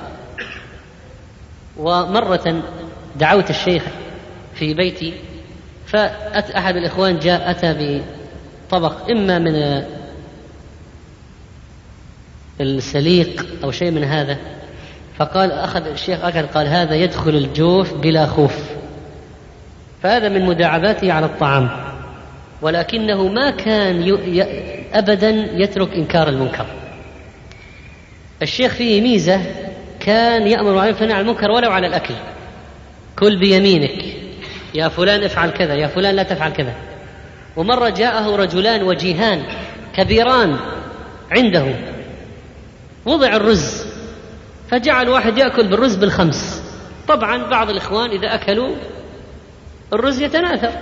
ومرة 1.76 2.62
دعوت 3.16 3.50
الشيخ 3.50 3.82
في 4.54 4.74
بيتي 4.74 5.14
فأحد 5.86 6.76
الإخوان 6.76 7.18
جاء 7.18 7.50
أتى 7.50 7.74
بطبق 8.68 9.10
إما 9.10 9.38
من 9.38 9.84
السليق 12.60 13.46
أو 13.64 13.70
شيء 13.70 13.90
من 13.90 14.04
هذا. 14.04 14.36
فقال 15.18 15.52
أخذ 15.52 15.86
الشيخ 15.86 16.24
أكل 16.24 16.46
قال 16.46 16.66
هذا 16.66 16.94
يدخل 16.94 17.30
الجوف 17.30 17.94
بلا 17.94 18.26
خوف. 18.26 18.58
فهذا 20.02 20.28
من 20.28 20.46
مداعباته 20.46 21.12
على 21.12 21.26
الطعام. 21.26 21.70
ولكنه 22.62 23.28
ما 23.28 23.50
كان. 23.50 24.18
أبدا 24.92 25.30
يترك 25.54 25.94
إنكار 25.94 26.28
المنكر. 26.28 26.66
الشيخ 28.42 28.72
فيه 28.72 29.00
ميزة 29.00 29.40
كان 30.00 30.46
يأمر 30.46 30.78
عليه 30.78 30.94
عن 31.00 31.20
المنكر 31.20 31.50
ولو 31.50 31.70
على 31.70 31.86
الأكل. 31.86 32.14
كل 33.18 33.38
بيمينك. 33.38 34.04
يا 34.74 34.88
فلان 34.88 35.24
افعل 35.24 35.50
كذا 35.50 35.74
يا 35.74 35.86
فلان 35.86 36.14
لا 36.14 36.22
تفعل 36.22 36.52
كذا. 36.52 36.74
ومرة 37.58 37.88
جاءه 37.88 38.36
رجلان 38.36 38.82
وجيهان 38.82 39.42
كبيران 39.94 40.56
عنده. 41.30 41.74
وضع 43.06 43.36
الرز. 43.36 43.84
فجعل 44.70 45.08
واحد 45.08 45.38
يأكل 45.38 45.68
بالرز 45.68 45.96
بالخمس. 45.96 46.62
طبعا 47.08 47.50
بعض 47.50 47.70
الإخوان 47.70 48.10
إذا 48.10 48.34
أكلوا 48.34 48.76
الرز 49.92 50.20
يتناثر. 50.22 50.72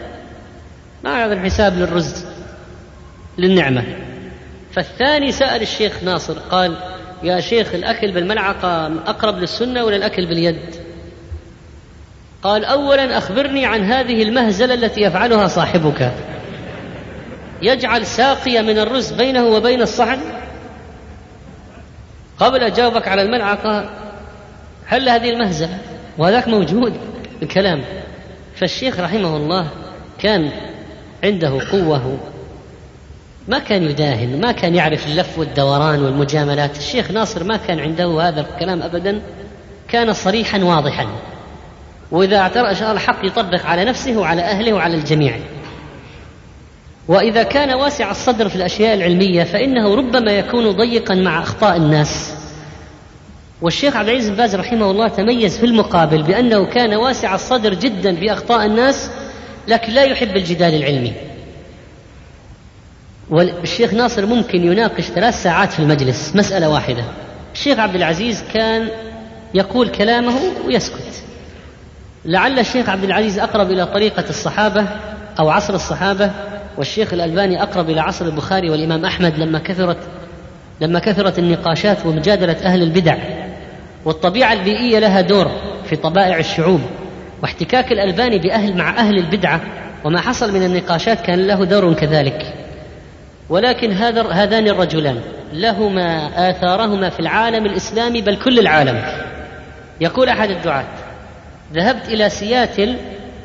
ما 1.04 1.25
هذا 1.25 1.33
الحساب 1.33 1.78
للرز 1.78 2.25
للنعمة. 3.38 3.85
فالثاني 4.73 5.33
سأل 5.33 5.62
الشيخ 5.62 6.02
ناصر 6.04 6.38
قال 6.38 6.76
يا 7.23 7.40
شيخ 7.40 7.75
الأكل 7.75 8.12
بالملعقة 8.12 8.87
أقرب 8.87 9.38
للسنة 9.38 9.85
ولا 9.85 9.97
الأكل 9.97 10.26
باليد؟ 10.26 10.76
قال 12.42 12.64
أولا 12.64 13.18
أخبرني 13.18 13.66
عن 13.66 13.80
هذه 13.80 14.23
المهزلة 14.23 14.75
التي 14.75 15.00
يفعلها 15.00 15.47
صاحبك. 15.47 16.12
يجعل 17.62 18.06
ساقية 18.06 18.60
من 18.60 18.78
الرز 18.78 19.12
بينه 19.12 19.44
وبين 19.46 19.82
الصحن؟ 19.82 20.18
قبل 22.38 22.62
أجاوبك 22.62 23.08
على 23.08 23.22
الملعقة 23.22 23.90
هل 24.86 25.08
هذه 25.08 25.30
المهزلة؟ 25.30 25.78
وهذاك 26.18 26.48
موجود 26.48 26.92
الكلام. 27.42 27.84
فالشيخ 28.56 29.00
رحمه 29.00 29.36
الله 29.36 29.68
كان 30.18 30.50
عنده 31.25 31.60
قوة 31.72 32.18
ما 33.48 33.58
كان 33.58 33.82
يداهن 33.82 34.40
ما 34.40 34.52
كان 34.52 34.75
يعرف 34.75 35.06
اللف 35.06 35.38
والدوران 35.38 36.02
والمجاملات. 36.02 36.78
الشيخ 36.78 37.10
ناصر 37.10 37.44
ما 37.44 37.56
كان 37.56 37.80
عنده 37.80 38.28
هذا 38.28 38.40
الكلام 38.40 38.82
أبدا 38.82 39.22
كان 39.88 40.12
صريحا 40.12 40.58
واضحا. 40.58 41.06
وإذا 42.10 42.36
اعترف 42.36 42.82
الحق 42.82 43.25
يطبق 43.25 43.66
على 43.66 43.84
نفسه 43.84 44.16
وعلى 44.16 44.42
أهله 44.42 44.72
وعلى 44.72 44.94
الجميع. 44.94 45.40
وإذا 47.08 47.42
كان 47.42 47.72
واسع 47.75 48.10
الصدر 48.10 48.49
في 48.49 48.56
الأشياء 48.56 48.95
العلمية 48.95 49.45
فإنه 49.45 49.95
ربما 49.95 50.32
يكون 50.32 50.71
ضيقا 50.71 51.14
مع 51.14 51.42
أخطاء 51.42 51.76
الناس. 51.76 52.34
والشيخ 53.62 53.97
عبد 53.97 54.08
العزيز 54.08 54.30
بن 54.30 54.36
باز 54.36 54.54
رحمه 54.54 54.90
الله 54.90 55.08
تميز 55.08 55.58
في 55.58 55.66
المقابل 55.66 56.23
بأنه 56.23 56.66
كان 56.66 56.95
واسع 56.95 57.34
الصدر 57.34 57.75
جدا 57.75 58.14
بأخطاء 58.14 58.66
الناس 58.66 59.10
لكن 59.69 59.92
لا 59.92 60.04
يحب 60.04 60.36
الجدال 60.36 60.75
العلمي. 60.75 61.12
والشيخ 63.30 63.95
ناصر 63.95 64.26
ممكن 64.26 64.64
يناقش 64.64 65.04
ثلاث 65.04 65.42
ساعات 65.42 65.73
في 65.73 65.80
المجلس 65.80 66.36
مسألة 66.36 66.69
واحدة. 66.69 67.04
الشيخ 67.54 67.78
عبد 67.78 67.95
العزيز 67.95 68.45
كان 68.54 68.88
يقول 69.54 69.88
كلامه 69.88 70.38
ويسكت. 70.66 71.23
لعل 72.25 72.58
الشيخ 72.58 72.88
عبد 72.88 73.04
العزيز 73.04 73.38
أقرب 73.38 73.71
إلى 73.71 73.86
طريقة 73.86 74.25
الصحابة 74.28 74.86
أو 75.38 75.50
عصر 75.50 75.75
الصحابة 75.75 76.30
والشيخ 76.78 77.12
الألباني 77.12 77.62
أقرب 77.62 77.91
إلى 77.91 78.00
عصر 78.00 78.25
البخاري 78.25 78.71
والإمام 78.71 79.04
أحمد 79.04 79.39
لما 79.39 79.58
كثرت 79.58 79.99
لما 80.80 80.99
كثرت 80.99 81.39
النقاشات 81.39 82.06
ومجادلة 82.06 82.56
أهل 82.65 82.82
البدع 82.82 83.17
والطبيعة 84.04 84.52
البيئية 84.52 84.99
لها 84.99 85.21
دور 85.21 85.50
في 85.84 85.97
طبائع 85.97 86.39
الشعوب 86.39 86.80
واحتكاك 87.43 87.93
الألباني 87.93 88.39
بأهل 88.39 88.76
مع 88.76 88.99
أهل 88.99 89.19
البدعة 89.19 89.60
وما 90.04 90.21
حصل 90.21 90.54
من 90.54 90.62
النقاشات 90.62 91.21
كان 91.21 91.47
له 91.47 91.65
دور 91.65 91.95
كذلك. 91.95 92.54
ولكن 93.49 93.93
هذا 93.93 94.32
هذان 94.32 94.69
الرجلان 94.69 95.21
لهما 95.52 96.30
آثارهما 96.50 97.10
في 97.10 97.21
العالم 97.21 97.67
الإسلامي 97.67 98.21
بل 98.21 98.36
كل 98.36 98.58
العالم. 98.58 99.02
يقول 100.00 100.28
أحد 100.28 100.50
الدعاة 100.50 100.84
ذهبت 101.73 102.08
إلى 102.08 102.30
سياتل 102.30 102.97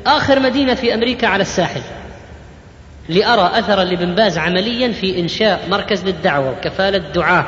آخر 0.06 0.40
مدينة 0.40 0.74
في 0.74 0.94
أمريكا 0.94 1.26
على 1.26 1.42
الساحل. 1.42 1.80
لأرى 3.08 3.58
أثرا 3.58 3.84
لابن 3.84 4.14
باز 4.14 4.38
عمليا 4.38 4.92
في 4.92 5.20
إنشاء 5.20 5.68
مركز 5.70 6.04
للدعوة 6.04 6.50
وكفالة 6.50 6.98
دعاة 6.98 7.46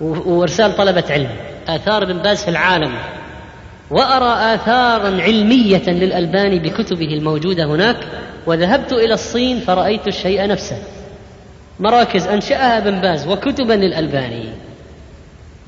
وإرسال 0.00 0.76
طلبة 0.76 1.04
علم. 1.10 1.30
آثار 1.68 2.02
ابن 2.02 2.18
باز 2.18 2.44
في 2.44 2.50
العالم. 2.50 2.94
وأرى 3.90 4.54
آثارا 4.54 5.22
علمية 5.22 5.82
للألباني 5.86 6.58
بكتبه 6.58 7.14
الموجودة 7.14 7.64
هناك. 7.64 7.96
وذهبت 8.46 8.92
إلى 8.92 9.14
الصين 9.14 9.60
فرأيت 9.60 10.08
الشيء 10.08 10.46
نفسه. 10.46 10.76
مراكز 11.80 12.26
أنشأها 12.26 12.78
ابن 12.78 13.00
باز 13.00 13.26
وكتبا 13.26 13.72
للألباني. 13.72 14.44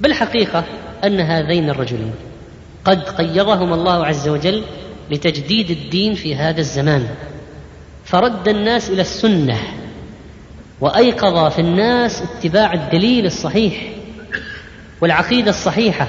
بالحقيقة 0.01 0.65
أن 1.05 1.21
هذين 1.21 1.71
الرجلين 1.71 2.15
قد 2.85 3.09
قيضهم 3.09 3.73
الله 3.73 4.07
عز 4.07 4.29
وجل 4.29 4.65
لتجديد 5.11 5.71
الدين 5.71 6.15
في 6.15 6.37
هذا 6.37 6.61
الزمان. 6.61 7.09
فرد 8.13 8.49
الناس 8.49 8.91
إلى 8.91 9.03
السنة 9.03 9.59
وأيقظ 10.81 11.53
في 11.53 11.59
الناس 11.59 12.23
اتباع 12.23 12.73
الدليل 12.73 13.27
الصحيح 13.27 13.93
والعقيدة 15.01 15.51
الصحيحة. 15.51 16.09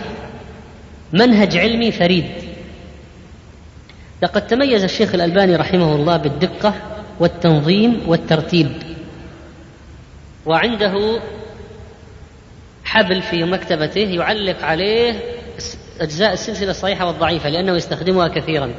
منهج 1.14 1.58
علمي 1.58 1.92
فريد. 1.92 2.26
لقد 4.22 4.48
تميز 4.48 4.84
الشيخ 4.84 5.14
الألباني 5.14 5.56
رحمه 5.56 5.96
الله 5.96 6.18
بالدقة 6.18 6.74
والتنظيم 7.20 8.02
والترتيب. 8.08 8.72
وعنده 10.46 11.22
حبل 12.84 13.22
في 13.22 13.44
مكتبته 13.44 14.02
يعلق 14.02 14.64
عليه 14.64 15.20
أجزاء 16.00 16.34
السلسلة 16.34 16.72
الصحيحة 16.72 17.06
والضعيفة 17.06 17.50
لأنه 17.50 17.76
يستخدمها 17.76 18.28
كثيرا. 18.28 18.74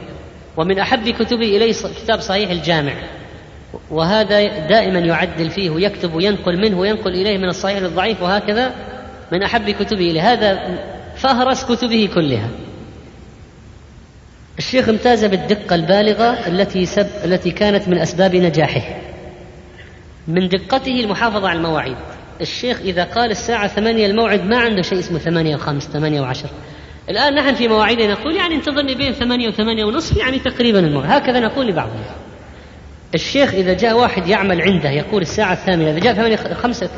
ومن 0.56 0.78
أحب 0.78 1.08
كتبي 1.08 1.56
إليه 1.56 1.72
كتاب 1.72 2.20
صحيح 2.20 2.50
الجامع. 2.50 2.92
وهذا 3.90 4.66
دائما 4.66 4.98
يعدل 4.98 5.50
فيه 5.50 5.70
ويكتب 5.70 6.14
وينقل 6.14 6.56
منه 6.56 6.78
وينقل 6.78 7.10
إليه 7.10 7.38
من 7.38 7.48
الصحيح 7.48 7.78
للضعيف 7.78 8.22
وهكذا. 8.22 8.74
من 9.32 9.42
أحب 9.42 9.70
كتبه 9.70 10.10
إليه. 10.10 10.32
هذا 10.32 10.78
فهرس 11.16 11.64
كتبه 11.64 12.08
كلها. 12.14 12.48
الشيخ 14.58 14.88
امتاز 14.88 15.24
بالدقة 15.24 15.74
البالغة 15.74 16.48
التي 16.48 16.86
سب 16.86 17.06
التي 17.24 17.50
كانت 17.50 17.88
من 17.88 17.98
أسباب 17.98 18.36
نجاحه. 18.36 19.00
من 20.28 20.48
دقته 20.48 21.00
المحافظة 21.00 21.48
على 21.48 21.56
المواعيد. 21.56 21.96
الشيخ 22.40 22.80
إذا 22.80 23.04
قال 23.04 23.30
الساعة 23.30 23.66
ثمانية 23.66 24.06
الموعد 24.06 24.44
ما 24.44 24.58
عنده 24.58 24.82
شيء 24.82 24.98
اسمه 24.98 25.18
ثمانية 25.18 25.56
وخمس 25.56 25.82
ثمانية 25.82 26.20
وعشر. 26.20 26.48
الآن 27.08 27.34
نحن 27.34 27.54
في 27.54 27.68
مواعيدنا 27.68 28.12
نقول 28.12 28.36
يعني 28.36 28.54
انتظرني 28.54 28.94
بين 28.94 29.12
ثمانية 29.12 29.48
وثمانية 29.48 29.84
ونصف 29.84 30.16
يعني 30.16 30.38
تقريبا 30.38 30.78
الموعد 30.78 31.10
هكذا 31.10 31.40
نقول 31.40 31.66
لبعضنا. 31.66 32.04
الشيخ 33.14 33.54
إذا 33.54 33.72
جاء 33.72 33.98
واحد 33.98 34.28
يعمل 34.28 34.62
عنده 34.62 34.90
يقول 34.90 35.22
الساعة 35.22 35.52
الثامنة 35.52 35.90
إذا 35.90 35.98
جاء 35.98 36.14
ثمانية 36.14 36.36
خمسة 36.36 36.90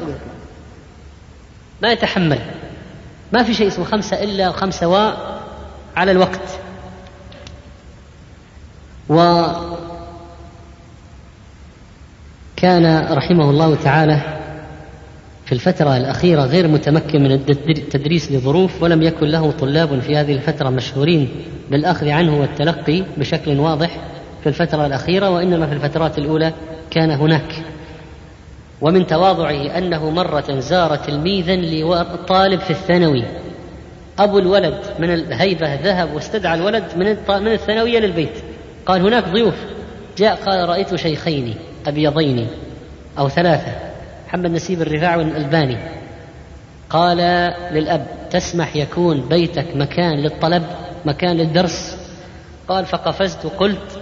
ما 1.83 1.93
يتحمل. 1.93 2.39
ما 3.33 3.43
في 3.43 3.55
شيء 3.55 3.67
اسمه 3.67 3.85
خمسة 3.85 4.23
إلا 4.23 4.53
خمسة 4.53 4.89
و 4.89 5.13
على 5.97 6.11
الوقت. 6.11 6.61
و 9.09 9.47
كان 12.57 13.07
رحمه 13.13 13.51
الله 13.51 13.75
تعالى 13.75 14.36
في 15.47 15.53
الفترة 15.53 15.97
الأخيرة 15.97 16.43
غير 16.43 16.69
متمكن 16.69 17.23
من 17.23 17.33
التدريس 17.33 18.33
لظروف 18.33 18.83
ولم 18.83 19.03
يكن 19.03 19.27
له 19.27 19.51
طلاب 19.51 20.01
في 20.01 20.17
هذه 20.17 20.33
الفترة 20.33 20.71
مشهورين 20.71 21.29
بالأخذ 21.71 22.09
عنه 22.09 22.41
والتلقي 22.41 23.03
بشكل 23.17 23.61
واضح 23.61 24.01
في 24.43 24.49
الفترة 24.49 24.87
الأخيرة 24.87 25.31
وإنما 25.31 25.67
في 25.67 25.73
الفترات 25.73 26.19
الأولى 26.19 26.53
كان 26.91 27.11
هناك. 27.11 27.65
ومن 28.81 29.07
تواضعه 29.07 29.79
أنه 29.79 30.11
مرة 30.11 30.61
زار 30.61 30.97
تلميذا 30.97 31.57
لطالب 31.57 32.61
في 32.61 32.71
الثانوي. 32.71 33.25
أبو 34.19 34.39
الولد 34.39 34.79
من 34.99 35.15
الهيبة 35.15 35.75
ذهب 35.75 36.15
واستدعى 36.15 36.55
الولد 36.55 36.85
من 36.97 37.17
من 37.29 37.53
الثانوية 37.53 37.99
للبيت. 37.99 38.43
قال 38.87 39.03
هناك 39.03 39.29
ضيوف. 39.29 39.55
جاء 40.19 40.35
قال 40.35 40.69
رأيت 40.69 40.95
شيخين 40.95 41.55
أبيضين 41.87 42.47
أو 43.19 43.29
ثلاثة. 43.29 43.73
محمد 44.37 44.51
نسيب 44.51 44.83
الرفاعي 44.83 45.17
والألباني 45.17 45.77
قال 46.91 47.17
للأب 47.73 48.07
تسمح 48.31 48.77
يكون 48.77 49.21
بيتك 49.29 49.77
مكان 49.77 50.23
للطلب 50.23 50.63
مكان 51.05 51.37
للدرس؟ 51.37 51.97
قال 52.69 52.87
فقفزت 52.87 53.45
وقلت 53.45 54.01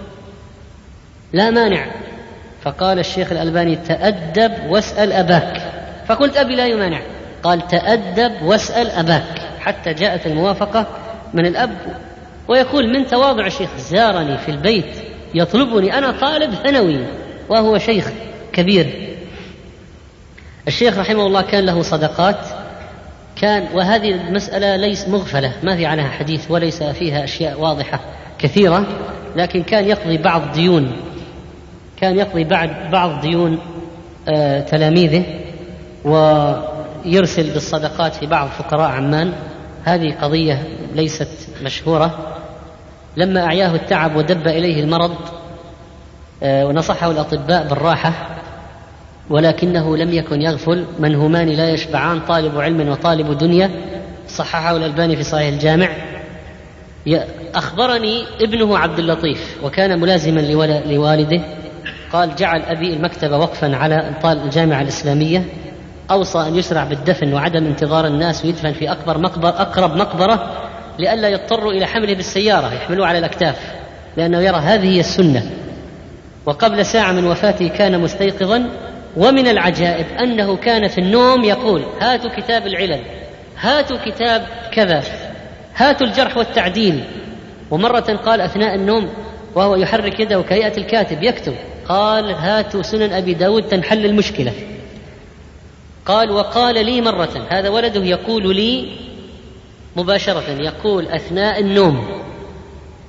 لا 1.33 1.49
مانع. 1.49 1.85
فقال 2.61 2.99
الشيخ 2.99 3.31
الألباني 3.31 3.75
تأدب 3.75 4.51
واسأل 4.69 5.11
أباك. 5.11 5.61
فقلت 6.07 6.37
أبي 6.37 6.55
لا 6.55 6.65
يمانع. 6.65 7.01
قال 7.43 7.67
تأدب 7.67 8.41
واسأل 8.41 8.89
أباك. 8.89 9.41
حتى 9.59 9.93
جاءت 9.93 10.27
الموافقة 10.27 10.87
من 11.33 11.45
الأب 11.45 11.77
ويقول 12.47 12.93
من 12.93 13.07
تواضع 13.07 13.45
الشيخ 13.45 13.69
زارني 13.77 14.37
في 14.37 14.51
البيت 14.51 14.95
يطلبني 15.33 15.97
أنا 15.97 16.11
طالب 16.11 16.53
ثانوي 16.53 17.05
وهو 17.49 17.77
شيخ 17.77 18.11
كبير. 18.53 19.14
الشيخ 20.67 20.97
رحمه 20.97 21.25
الله 21.25 21.41
كان 21.41 21.65
له 21.65 21.81
صدقات 21.81 22.39
كان 23.35 23.67
وهذه 23.73 24.11
المسألة 24.11 24.75
ليس 24.75 25.07
مغفلة 25.07 25.53
ما 25.63 25.75
في 25.75 25.85
عنها 25.85 26.09
حديث 26.09 26.51
وليس 26.51 26.83
فيها 26.83 27.23
أشياء 27.23 27.59
واضحة 27.59 27.99
كثيرة 28.39 28.85
لكن 29.35 29.63
كان 29.63 29.85
يقضي 29.85 30.17
بعض 30.17 30.51
ديون 30.51 30.91
كان 32.01 32.17
يقضي 32.17 32.43
بعد 32.43 32.91
بعض 32.91 33.21
ديون 33.21 33.59
آه 34.29 34.59
تلاميذه 34.59 35.23
ويرسل 36.05 37.53
بالصدقات 37.53 38.15
في 38.15 38.25
بعض 38.25 38.47
فقراء 38.49 38.91
عمان. 38.91 39.33
هذه 39.83 40.15
قضية 40.21 40.63
ليست 40.95 41.27
مشهورة. 41.63 42.17
لما 43.17 43.45
أعياه 43.45 43.75
التعب 43.75 44.15
ودب 44.15 44.47
إليه 44.47 44.83
المرض 44.83 45.15
آه 46.43 46.65
ونصحه 46.65 47.11
الأطباء 47.11 47.67
بالراحة 47.67 48.34
ولكنه 49.29 49.97
لم 49.97 50.13
يكن 50.13 50.41
يغفل. 50.41 50.85
منهومان 50.99 51.49
لا 51.49 51.69
يشبعان 51.69 52.19
طالب 52.19 52.59
علم 52.59 52.89
وطالب 52.89 53.37
دنيا. 53.37 53.71
صححه 54.27 54.77
الألباني 54.77 55.15
في 55.15 55.23
صحيح 55.23 55.47
الجامع. 55.47 55.89
أخبرني 57.55 58.23
ابنه 58.41 58.77
عبد 58.77 58.99
اللطيف 58.99 59.57
وكان 59.63 59.99
ملازما 59.99 60.41
لوالده. 60.85 61.41
قال 62.13 62.35
جعل 62.35 62.61
أبي 62.61 62.93
المكتبة 62.93 63.37
وقفا 63.37 63.75
على 63.75 64.13
الجامعة 64.25 64.81
الإسلامية. 64.81 65.45
أوصى 66.11 66.39
أن 66.39 66.55
يسرع 66.55 66.83
بالدفن 66.83 67.33
وعدم 67.33 67.65
انتظار 67.65 68.07
الناس 68.07 68.45
ويدفن 68.45 68.73
في 68.73 68.91
أكبر 68.91 69.17
مقبر 69.17 69.49
أقرب 69.49 69.95
مقبرة 69.95 70.51
لئلا 70.99 71.29
يضطروا 71.29 71.71
إلى 71.71 71.85
حمله 71.85 72.13
بالسيارة 72.13 72.73
يحملوه 72.73 73.07
على 73.07 73.19
الأكتاف 73.19 73.55
لأنه 74.17 74.39
يرى 74.39 74.57
هذه 74.57 74.95
هي 74.95 74.99
السنة. 74.99 75.51
وقبل 76.45 76.85
ساعة 76.85 77.11
من 77.11 77.25
وفاته 77.27 77.67
كان 77.67 77.99
مستيقظا. 77.99 78.69
ومن 79.17 79.47
العجائب 79.47 80.05
أنه 80.19 80.55
كان 80.55 80.87
في 80.87 80.97
النوم 80.97 81.43
يقول 81.43 81.85
هاتوا 82.01 82.29
كتاب 82.29 82.67
العلل 82.67 83.01
هاتوا 83.59 83.97
كتاب 84.05 84.47
كذا 84.73 85.03
هاتوا 85.75 86.07
الجرح 86.07 86.37
والتعديل. 86.37 87.03
ومرة 87.71 88.19
قال 88.25 88.41
أثناء 88.41 88.75
النوم 88.75 89.09
وهو 89.55 89.75
يحرك 89.75 90.19
يده 90.19 90.41
كهيئة 90.41 90.77
الكاتب 90.77 91.23
يكتب 91.23 91.55
قال 91.89 92.31
هاتوا 92.31 92.81
سنن 92.81 93.13
أبي 93.13 93.33
داود 93.33 93.63
تنحل 93.63 94.05
المشكلة. 94.05 94.53
قال 96.05 96.31
وقال 96.31 96.85
لي 96.85 97.01
مرة 97.01 97.47
هذا 97.49 97.69
ولده 97.69 98.03
يقول 98.03 98.55
لي 98.55 98.97
مباشرة 99.95 100.61
يقول 100.61 101.07
أثناء 101.07 101.59
النوم 101.59 102.07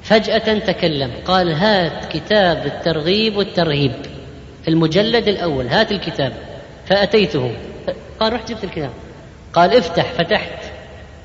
فجأة 0.03 0.59
تكلم 0.59 1.11
قال 1.25 1.53
هات 1.53 2.05
كتاب 2.05 2.67
الترغيب 2.67 3.37
والترهيب. 3.37 3.93
المجلد 4.69 5.29
الأول 5.29 5.69
هات 5.69 5.93
الكتاب. 5.93 6.33
فأتيته. 6.87 7.53
قال 8.21 8.33
رحت 8.33 8.49
جبت 8.49 8.65
الكتاب. 8.65 8.91
قال 9.53 9.77
افتح. 9.77 10.13
فتحت. 10.13 10.73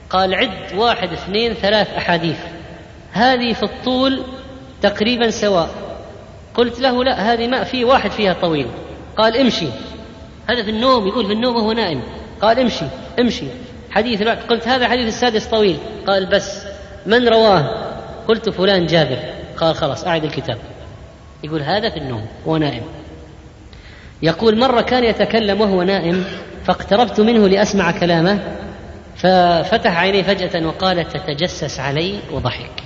قال 0.09 0.35
عد 0.35 0.77
واحد 0.77 1.13
اثنين 1.13 1.53
ثلاث 1.53 1.93
أحاديث. 1.93 2.37
هذه 3.11 3.53
في 3.53 3.63
الطول 3.63 4.23
تقريبا 4.81 5.29
سواء. 5.29 5.69
قلت 6.55 6.79
له 6.79 7.03
لا 7.03 7.33
هذه 7.33 7.47
ما 7.47 7.63
في 7.63 7.85
واحد 7.85 8.11
فيها 8.11 8.33
طويل. 8.33 8.67
قال 9.17 9.37
امشي. 9.37 9.67
هذا 10.49 10.63
في 10.63 10.69
النوم 10.69 11.07
يقول 11.07 11.27
في 11.27 11.33
النوم 11.33 11.55
وهو 11.55 11.71
نائم. 11.71 12.01
قال 12.41 12.59
امشي 12.59 12.85
امشي. 13.19 13.45
حديث 13.89 14.23
قلت 14.23 14.67
هذا 14.67 14.87
حديث 14.87 15.07
السادس 15.07 15.45
طويل. 15.45 15.77
قال 16.07 16.25
بس 16.25 16.63
من 17.05 17.27
رواه؟ 17.27 17.91
قلت 18.27 18.49
فلان 18.49 18.85
جابر. 18.85 19.19
قال 19.57 19.75
خلاص 19.75 20.07
أعد 20.07 20.23
الكتاب. 20.23 20.57
يقول 21.43 21.61
هذا 21.61 21.89
في 21.89 21.97
النوم 21.97 22.25
وهو 22.45 22.57
نائم. 22.57 23.00
يقول 24.21 24.57
مرة 24.59 24.81
كان 24.81 25.03
يتكلم 25.03 25.61
وهو 25.61 25.83
نائم 25.83 26.25
فاقتربت 26.65 27.19
منه 27.19 27.47
لأسمع 27.47 27.91
كلامه 27.91 28.39
ففتح 29.15 29.97
عينيه 29.97 30.23
فجأة 30.23 30.67
وقال 30.67 31.07
تتجسس 31.09 31.79
علي 31.79 32.19
وضحك. 32.31 32.83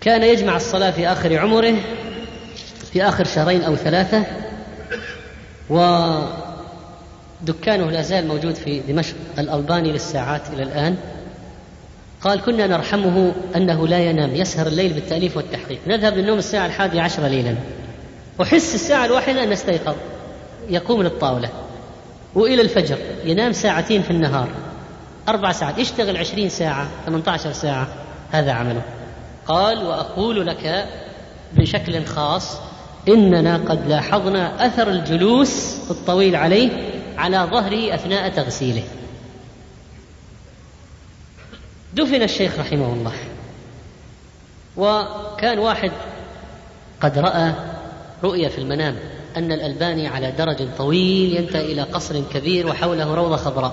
كان 0.00 0.22
يجمع 0.22 0.56
الصلاة 0.56 0.90
في 0.90 1.08
آخر 1.08 1.38
عمره 1.38 1.74
في 2.92 3.02
آخر 3.02 3.24
شهرين 3.24 3.62
أو 3.62 3.76
ثلاثة 3.76 4.24
ودكانه 5.70 6.30
لا 7.90 8.02
زال 8.02 8.28
موجود 8.28 8.54
في 8.54 8.80
دمشق 8.80 9.16
الألباني 9.38 9.92
للساعات 9.92 10.42
إلى 10.52 10.62
الآن. 10.62 10.96
قال 12.20 12.40
كنا 12.40 12.66
نرحمه 12.66 13.32
أنه 13.56 13.88
لا 13.88 13.98
ينام 13.98 14.34
يسهر 14.34 14.66
الليل 14.66 14.92
بالتأليف 14.92 15.36
والتحقيق. 15.36 15.78
نذهب 15.86 16.16
للنوم 16.16 16.38
الساعة 16.38 16.66
الحادية 16.66 17.00
عشرة 17.00 17.28
ليلا. 17.28 17.54
وحس 18.38 18.74
الساعة 18.74 19.04
الواحدة 19.04 19.42
أن 19.42 19.50
نستيقظ 19.50 19.94
يقوم 20.68 21.02
للطاولة. 21.02 21.48
وإلى 22.34 22.62
الفجر. 22.62 22.98
ينام 23.24 23.52
ساعتين 23.52 24.02
في 24.02 24.10
النهار. 24.10 24.48
أربع 25.28 25.52
ساعات. 25.52 25.78
يشتغل 25.78 26.16
عشرين 26.16 26.48
ساعة. 26.48 26.88
ثمانية 27.06 27.30
عشر 27.30 27.52
ساعة. 27.52 27.88
هذا 28.32 28.52
عمله. 28.52 28.82
قال 29.46 29.86
وأقول 29.86 30.46
لك 30.46 30.88
بشكل 31.52 32.04
خاص 32.04 32.56
إننا 33.08 33.56
قد 33.56 33.88
لاحظنا 33.88 34.66
أثر 34.66 34.88
الجلوس 34.90 35.76
الطويل 35.90 36.36
عليه 36.36 36.70
على 37.18 37.48
ظهره 37.50 37.94
أثناء 37.94 38.28
تغسيله. 38.28 38.82
دفن 41.94 42.22
الشيخ 42.22 42.58
رحمه 42.58 42.92
الله. 42.92 43.12
وكان 44.76 45.58
واحد 45.58 45.92
قد 47.00 47.18
رأى 47.18 47.52
رؤيا 48.24 48.48
في 48.48 48.58
المنام 48.58 48.96
أن 49.36 49.52
الألباني 49.52 50.06
على 50.06 50.30
درج 50.30 50.68
طويل 50.78 51.36
ينتهي 51.36 51.72
إلى 51.72 51.82
قصر 51.82 52.22
كبير 52.34 52.66
وحوله 52.66 53.14
روضة 53.14 53.36
خضراء. 53.36 53.72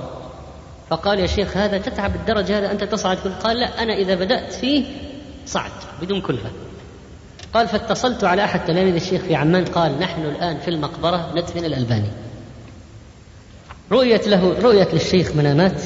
فقال 0.90 1.20
يا 1.20 1.28
شيخ 1.28 1.58
هذا 1.58 1.78
تتعب 1.78 2.16
الدرج 2.16 2.52
هذا 2.52 2.72
أنت 2.72 2.84
تصعد؟ 2.84 3.18
قال 3.44 3.60
لا 3.60 3.84
أنا 3.84 3.94
إذا 3.94 4.16
بدأت 4.16 4.54
فيه 4.54 4.86
صعد 5.46 5.72
بدون 6.02 6.22
كلفة. 6.22 6.50
قال 7.54 7.68
فاتصلت 7.68 8.24
على 8.24 8.44
أحد 8.44 8.66
تلاميذ 8.66 8.96
الشيخ 8.96 9.22
في 9.22 9.36
عمان 9.36 9.66
قال 9.66 10.00
نحن 10.00 10.22
الآن 10.22 10.58
في 10.58 10.68
المقبرة 10.68 11.32
ندفن 11.36 11.66
الألباني. 11.66 12.10
رؤيت 13.92 14.28
له 14.28 14.60
رؤيت 14.60 14.94
للشيخ 14.94 15.36
منامات 15.36 15.82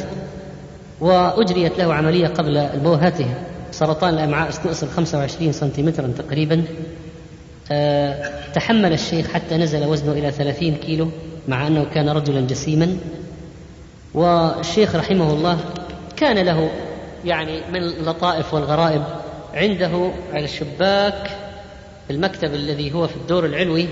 وأجريت 1.01 1.79
له 1.79 1.93
عملية 1.93 2.27
قبل 2.27 2.69
بوهته 2.83 3.33
سرطان 3.71 4.13
الأمعاء 4.13 4.49
استئصل 4.49 4.89
25 4.89 5.51
سنتيمترا 5.51 6.13
تقريبا. 6.17 6.63
تحمل 8.53 8.93
الشيخ 8.93 9.27
حتى 9.27 9.57
نزل 9.57 9.85
وزنه 9.85 10.11
إلى 10.11 10.31
30 10.31 10.75
كيلو 10.75 11.09
مع 11.47 11.67
أنه 11.67 11.85
كان 11.93 12.09
رجلا 12.09 12.41
جسيما. 12.41 12.97
والشيخ 14.13 14.95
رحمه 14.95 15.33
الله 15.33 15.59
كان 16.17 16.37
له 16.37 16.69
يعني 17.25 17.61
من 17.71 17.83
اللطائف 17.83 18.53
والغرائب 18.53 19.03
عنده 19.53 20.11
على 20.33 20.43
الشباك 20.43 21.29
المكتب 22.09 22.53
الذي 22.53 22.93
هو 22.93 23.07
في 23.07 23.15
الدور 23.15 23.45
العلوي 23.45 23.87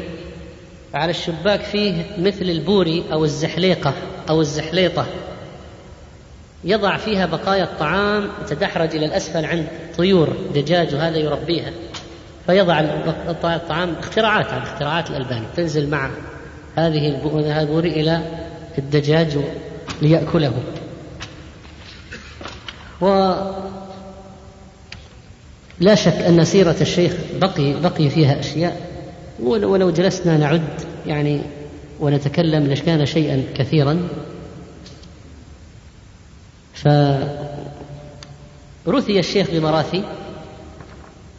على 0.94 1.10
الشباك 1.12 1.62
فيه 1.62 2.06
مثل 2.18 2.46
البوري 2.46 3.04
أو 3.12 3.26
الزحليقة 3.26 3.94
أو 4.30 4.42
الزحليطة. 4.42 5.06
يضع 6.64 6.98
فيها 6.98 7.26
بقايا 7.26 7.64
الطعام 7.64 8.30
تدحرج 8.48 8.96
إلى 8.96 9.06
الأسفل 9.06 9.46
عند 9.46 9.68
طيور 9.98 10.34
دجاج 10.56 10.96
وهذا 10.96 11.18
يربيها. 11.18 11.72
فيضع 12.48 12.80
الطعام 12.80 13.96
اختراعات 14.00 14.46
هذه 14.46 14.64
اختراعات 14.64 15.10
الألباني 15.10 15.46
تنزل 15.56 15.90
مع 15.90 16.10
هذه 16.76 17.08
البور 17.60 17.84
إلى 17.84 18.22
الدجاج 18.78 19.38
ليأكله. 20.02 20.54
ولا 23.02 23.56
شك 25.96 26.14
أن 26.14 26.46
سيرة 26.46 26.76
الشيخ 26.82 27.14
بقي 27.42 27.74
بقي 27.74 28.10
فيها 28.10 28.40
أشياء. 28.40 28.82
ولو 29.40 29.92
جلسنا 29.92 30.38
نعد 30.38 30.82
يعني 31.06 31.42
ونتكلم 32.00 32.68
لكان 32.68 33.06
شيئا 33.06 33.44
كثيرا. 33.56 34.08
فرثي 36.74 37.20
الشيخ 39.20 39.52
بمراثي. 39.52 40.04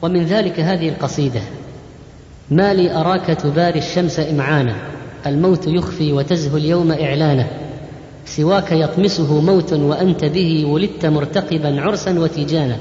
ومن 0.03 0.25
ذلك 0.25 0.61
هذه 0.61 0.89
القصيدة. 0.89 1.41
ما 2.51 2.75
لي 2.75 2.95
أراك 2.95 3.27
تباري 3.27 3.79
الشمس 3.79 4.21
إمعانا 4.21 4.77
الموت 5.27 5.67
يخفي 5.67 6.13
وتزهو 6.13 6.57
اليوم 6.57 6.93
إعلانا. 6.93 7.47
سواك 8.27 8.73
يطمسه 8.73 9.41
موت 9.41 9.73
وأنت 9.73 10.25
به 10.25 10.67
ولدت 10.67 11.07
مرتقبا 11.07 11.81
عرسا 11.81 12.19
وتيجانا. 12.19 12.77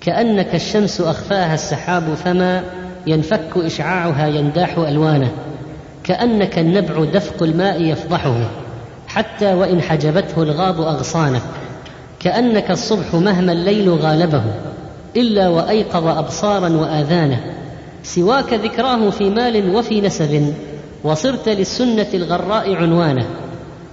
كأنك 0.00 0.54
الشمس 0.54 1.00
أخفاها 1.00 1.54
السحاب 1.54 2.14
فما 2.14 2.64
ينفك 3.06 3.56
إشعاعها 3.56 4.26
ينداح 4.26 4.78
ألوانا. 4.78 5.28
كأنك 6.04 6.58
النبع 6.58 7.04
دفق 7.04 7.42
الماء 7.42 7.82
يفضحه 7.82 8.50
حتى 9.08 9.54
وإن 9.54 9.82
حجبته 9.82 10.42
الغاب 10.42 10.80
أغصانه 10.80 11.40
كأنك 12.20 12.70
الصبح 12.70 13.14
مهما 13.14 13.52
الليل 13.52 13.90
غالبه 13.90 14.42
إلا 15.16 15.48
وأيقظ 15.48 16.06
أبصارا 16.06 16.68
وآذانا 16.68 17.40
سواك 18.02 18.54
ذكراه 18.54 19.10
في 19.10 19.30
مال 19.30 19.74
وفي 19.74 20.00
نسب 20.00 20.54
وصرت 21.04 21.48
للسنة 21.48 22.06
الغراء 22.14 22.74
عنوانا 22.74 23.26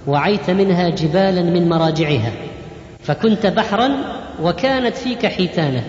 وعيت 0.06 0.50
منها 0.50 0.88
جبالا 0.88 1.42
من 1.42 1.68
مراجعها 1.68 2.32
فكنت 3.02 3.46
بحرا 3.46 3.90
وكانت 4.42 4.96
فيك 4.96 5.26
حيتانه 5.26 5.84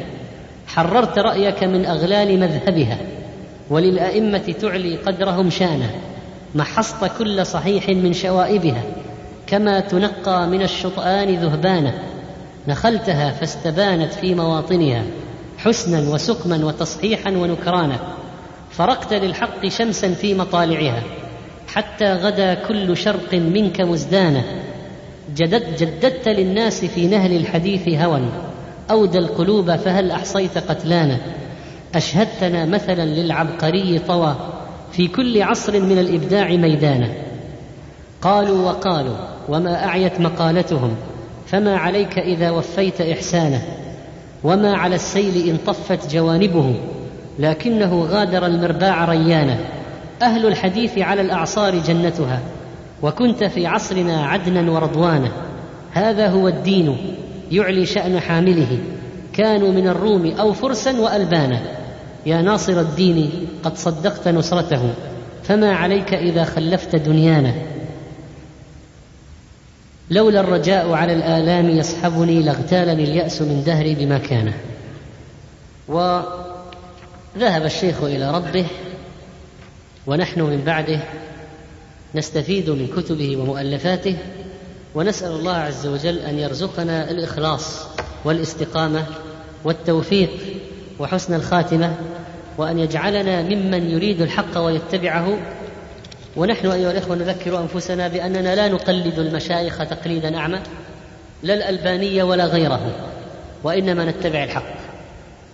حررت 0.67 1.19
رأيك 1.19 1.63
من 1.63 1.85
أغلال 1.85 2.39
مذهبها 2.39 2.97
وللأئمة 3.69 4.55
تعلي 4.61 4.95
قدرهم 4.95 5.49
شانه 5.49 5.91
محصت 6.55 7.11
كل 7.19 7.45
صحيح 7.45 7.89
من 7.89 8.13
شوائبها 8.13 8.83
كما 9.47 9.79
تنقى 9.79 10.47
من 10.47 10.61
الشطآن 10.61 11.35
ذهبانه. 11.35 11.93
نخلتها 12.67 13.31
فاستبانت 13.31 14.13
في 14.13 14.35
مواطنها 14.35 15.03
حسنا 15.57 16.13
وسقما 16.13 16.65
وتصحيحا 16.65 17.31
ونكرانا. 17.31 17.99
فرقت 18.71 19.13
للحق 19.13 19.67
شمسا 19.67 20.13
في 20.13 20.33
مطالعها 20.33 21.03
حتى 21.67 22.13
غدا 22.13 22.53
كل 22.53 22.97
شرق 22.97 23.33
منك 23.33 23.81
مزدانة. 23.81 24.43
جدد 25.35 25.75
جددت 25.75 26.27
للناس 26.27 26.85
في 26.85 27.07
نهل 27.07 27.35
الحديث 27.35 27.87
هوى 27.87 28.21
أودى 28.91 29.17
القلوب 29.17 29.75
فهل 29.75 30.11
أحصيت 30.11 30.57
قتلانا. 30.57 31.17
أشهدتنا 31.95 32.65
مثلا 32.65 33.05
للعبقري 33.05 33.99
طوى 33.99 34.35
في 34.91 35.07
كل 35.07 35.41
عصر 35.41 35.79
من 35.79 35.99
الإبداع 35.99 36.49
ميدانا. 36.49 37.09
قالوا 38.21 38.67
وقالوا 38.67 39.15
وما 39.49 39.85
أعيت 39.85 40.19
مقالتهم. 40.21 40.95
فما 41.51 41.77
عليك 41.77 42.19
إذا 42.19 42.51
وفيت 42.51 43.01
إحسانه 43.01 43.61
وما 44.43 44.77
على 44.77 44.95
السيل 44.95 45.49
إن 45.49 45.57
طفت 45.67 46.13
جوانبه 46.15 46.75
لكنه 47.39 48.03
غادر 48.03 48.45
المرباع 48.45 49.05
ريانا 49.05 49.57
أهل 50.21 50.45
الحديث 50.45 50.97
على 50.97 51.21
الأعصار 51.21 51.79
جنتها 51.79 52.39
وكنت 53.01 53.43
في 53.43 53.67
عصرنا 53.67 54.25
عدنا 54.25 54.71
ورضوانا 54.71 55.31
هذا 55.91 56.27
هو 56.27 56.47
الدين 56.47 56.97
يعلي 57.51 57.85
شأن 57.85 58.19
حامله. 58.19 58.77
كانوا 59.33 59.71
من 59.71 59.87
الروم 59.87 60.31
أو 60.39 60.53
فرسا 60.53 60.99
وألبانا 60.99 61.61
يا 62.25 62.41
ناصر 62.41 62.79
الدين 62.79 63.31
قد 63.63 63.77
صدقت 63.77 64.27
نصرته. 64.27 64.93
فما 65.43 65.75
عليك 65.75 66.13
إذا 66.13 66.43
خلفت 66.43 66.95
دنيانا 66.95 67.53
لولا 70.09 70.39
الرجاء 70.39 70.91
على 70.91 71.13
الآلام 71.13 71.69
يصحبني 71.69 72.41
لاغتالني 72.43 73.03
اليأس 73.03 73.41
من 73.41 73.63
دهري 73.65 73.95
بما 73.95 74.17
كان. 74.17 74.53
وذهب 75.87 77.65
الشيخ 77.65 78.03
إلى 78.03 78.31
ربه 78.31 78.65
ونحن 80.07 80.41
من 80.41 80.63
بعده 80.65 80.99
نستفيد 82.15 82.69
من 82.69 82.87
كتبه 82.87 83.37
ومؤلفاته 83.37 84.17
ونسأل 84.95 85.31
الله 85.31 85.55
عز 85.55 85.87
وجل 85.87 86.19
أن 86.19 86.39
يرزقنا 86.39 87.11
الإخلاص 87.11 87.87
والاستقامة 88.25 89.05
والتوفيق 89.63 90.29
وحسن 90.99 91.33
الخاتمة 91.33 91.95
وأن 92.57 92.79
يجعلنا 92.79 93.41
ممن 93.41 93.89
يريد 93.89 94.21
الحق 94.21 94.57
ويتبعه 94.57 95.37
ونحن 96.39 96.67
أيها 96.67 96.91
الإخوة 96.91 97.15
نذكر 97.15 97.59
أنفسنا 97.59 98.07
بأننا 98.07 98.55
لا 98.55 98.67
نقلد 98.67 99.19
المشايخ 99.19 99.77
تقليدا 99.77 100.37
أعمى 100.37 100.59
لا 101.43 101.53
الألباني 101.53 102.23
ولا 102.23 102.45
غيره 102.45 102.91
وإنما 103.63 104.05
نتبع 104.05 104.43
الحق. 104.43 104.73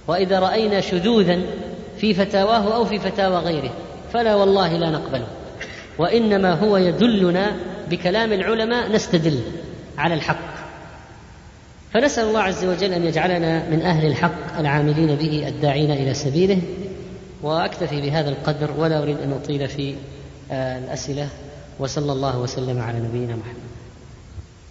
وإذا 0.08 0.40
رأينا 0.40 0.82
شذوذا 0.82 1.42
في 1.98 2.14
فتاواه 2.14 2.76
أو 2.76 2.86
في 2.86 3.00
فتاوى 3.00 3.36
غيره 3.36 3.72
فلا 4.14 4.36
والله 4.36 4.78
لا 4.78 4.90
نقبله 4.90 5.28
وإنما 5.98 6.54
هو 6.54 6.78
يدلنا 6.78 7.52
بكلام 7.90 8.34
العلماء 8.34 8.92
نستدل 8.92 9.40
على 9.98 10.14
الحق. 10.14 10.56
فنسأل 11.94 12.28
الله 12.28 12.42
عز 12.42 12.66
وجل 12.66 12.94
أن 12.94 13.06
يجعلنا 13.06 13.70
من 13.70 13.82
أهل 13.82 14.06
الحق 14.06 14.60
العاملين 14.60 15.16
به 15.16 15.48
الداعين 15.48 15.92
إلى 15.92 16.14
سبيله. 16.14 16.62
وأكتفي 17.44 18.02
بهذا 18.02 18.30
القدر 18.30 18.72
ولا 18.78 19.04
أريد 19.04 19.18
أن 19.20 19.32
أطيل 19.32 19.68
في 19.68 19.96
الأسئلة 20.52 21.30
وصلى 21.80 22.12
الله 22.12 22.40
وسلم 22.40 22.82
على 22.82 23.00
نبينا 23.00 23.36
محمد. 23.36 23.65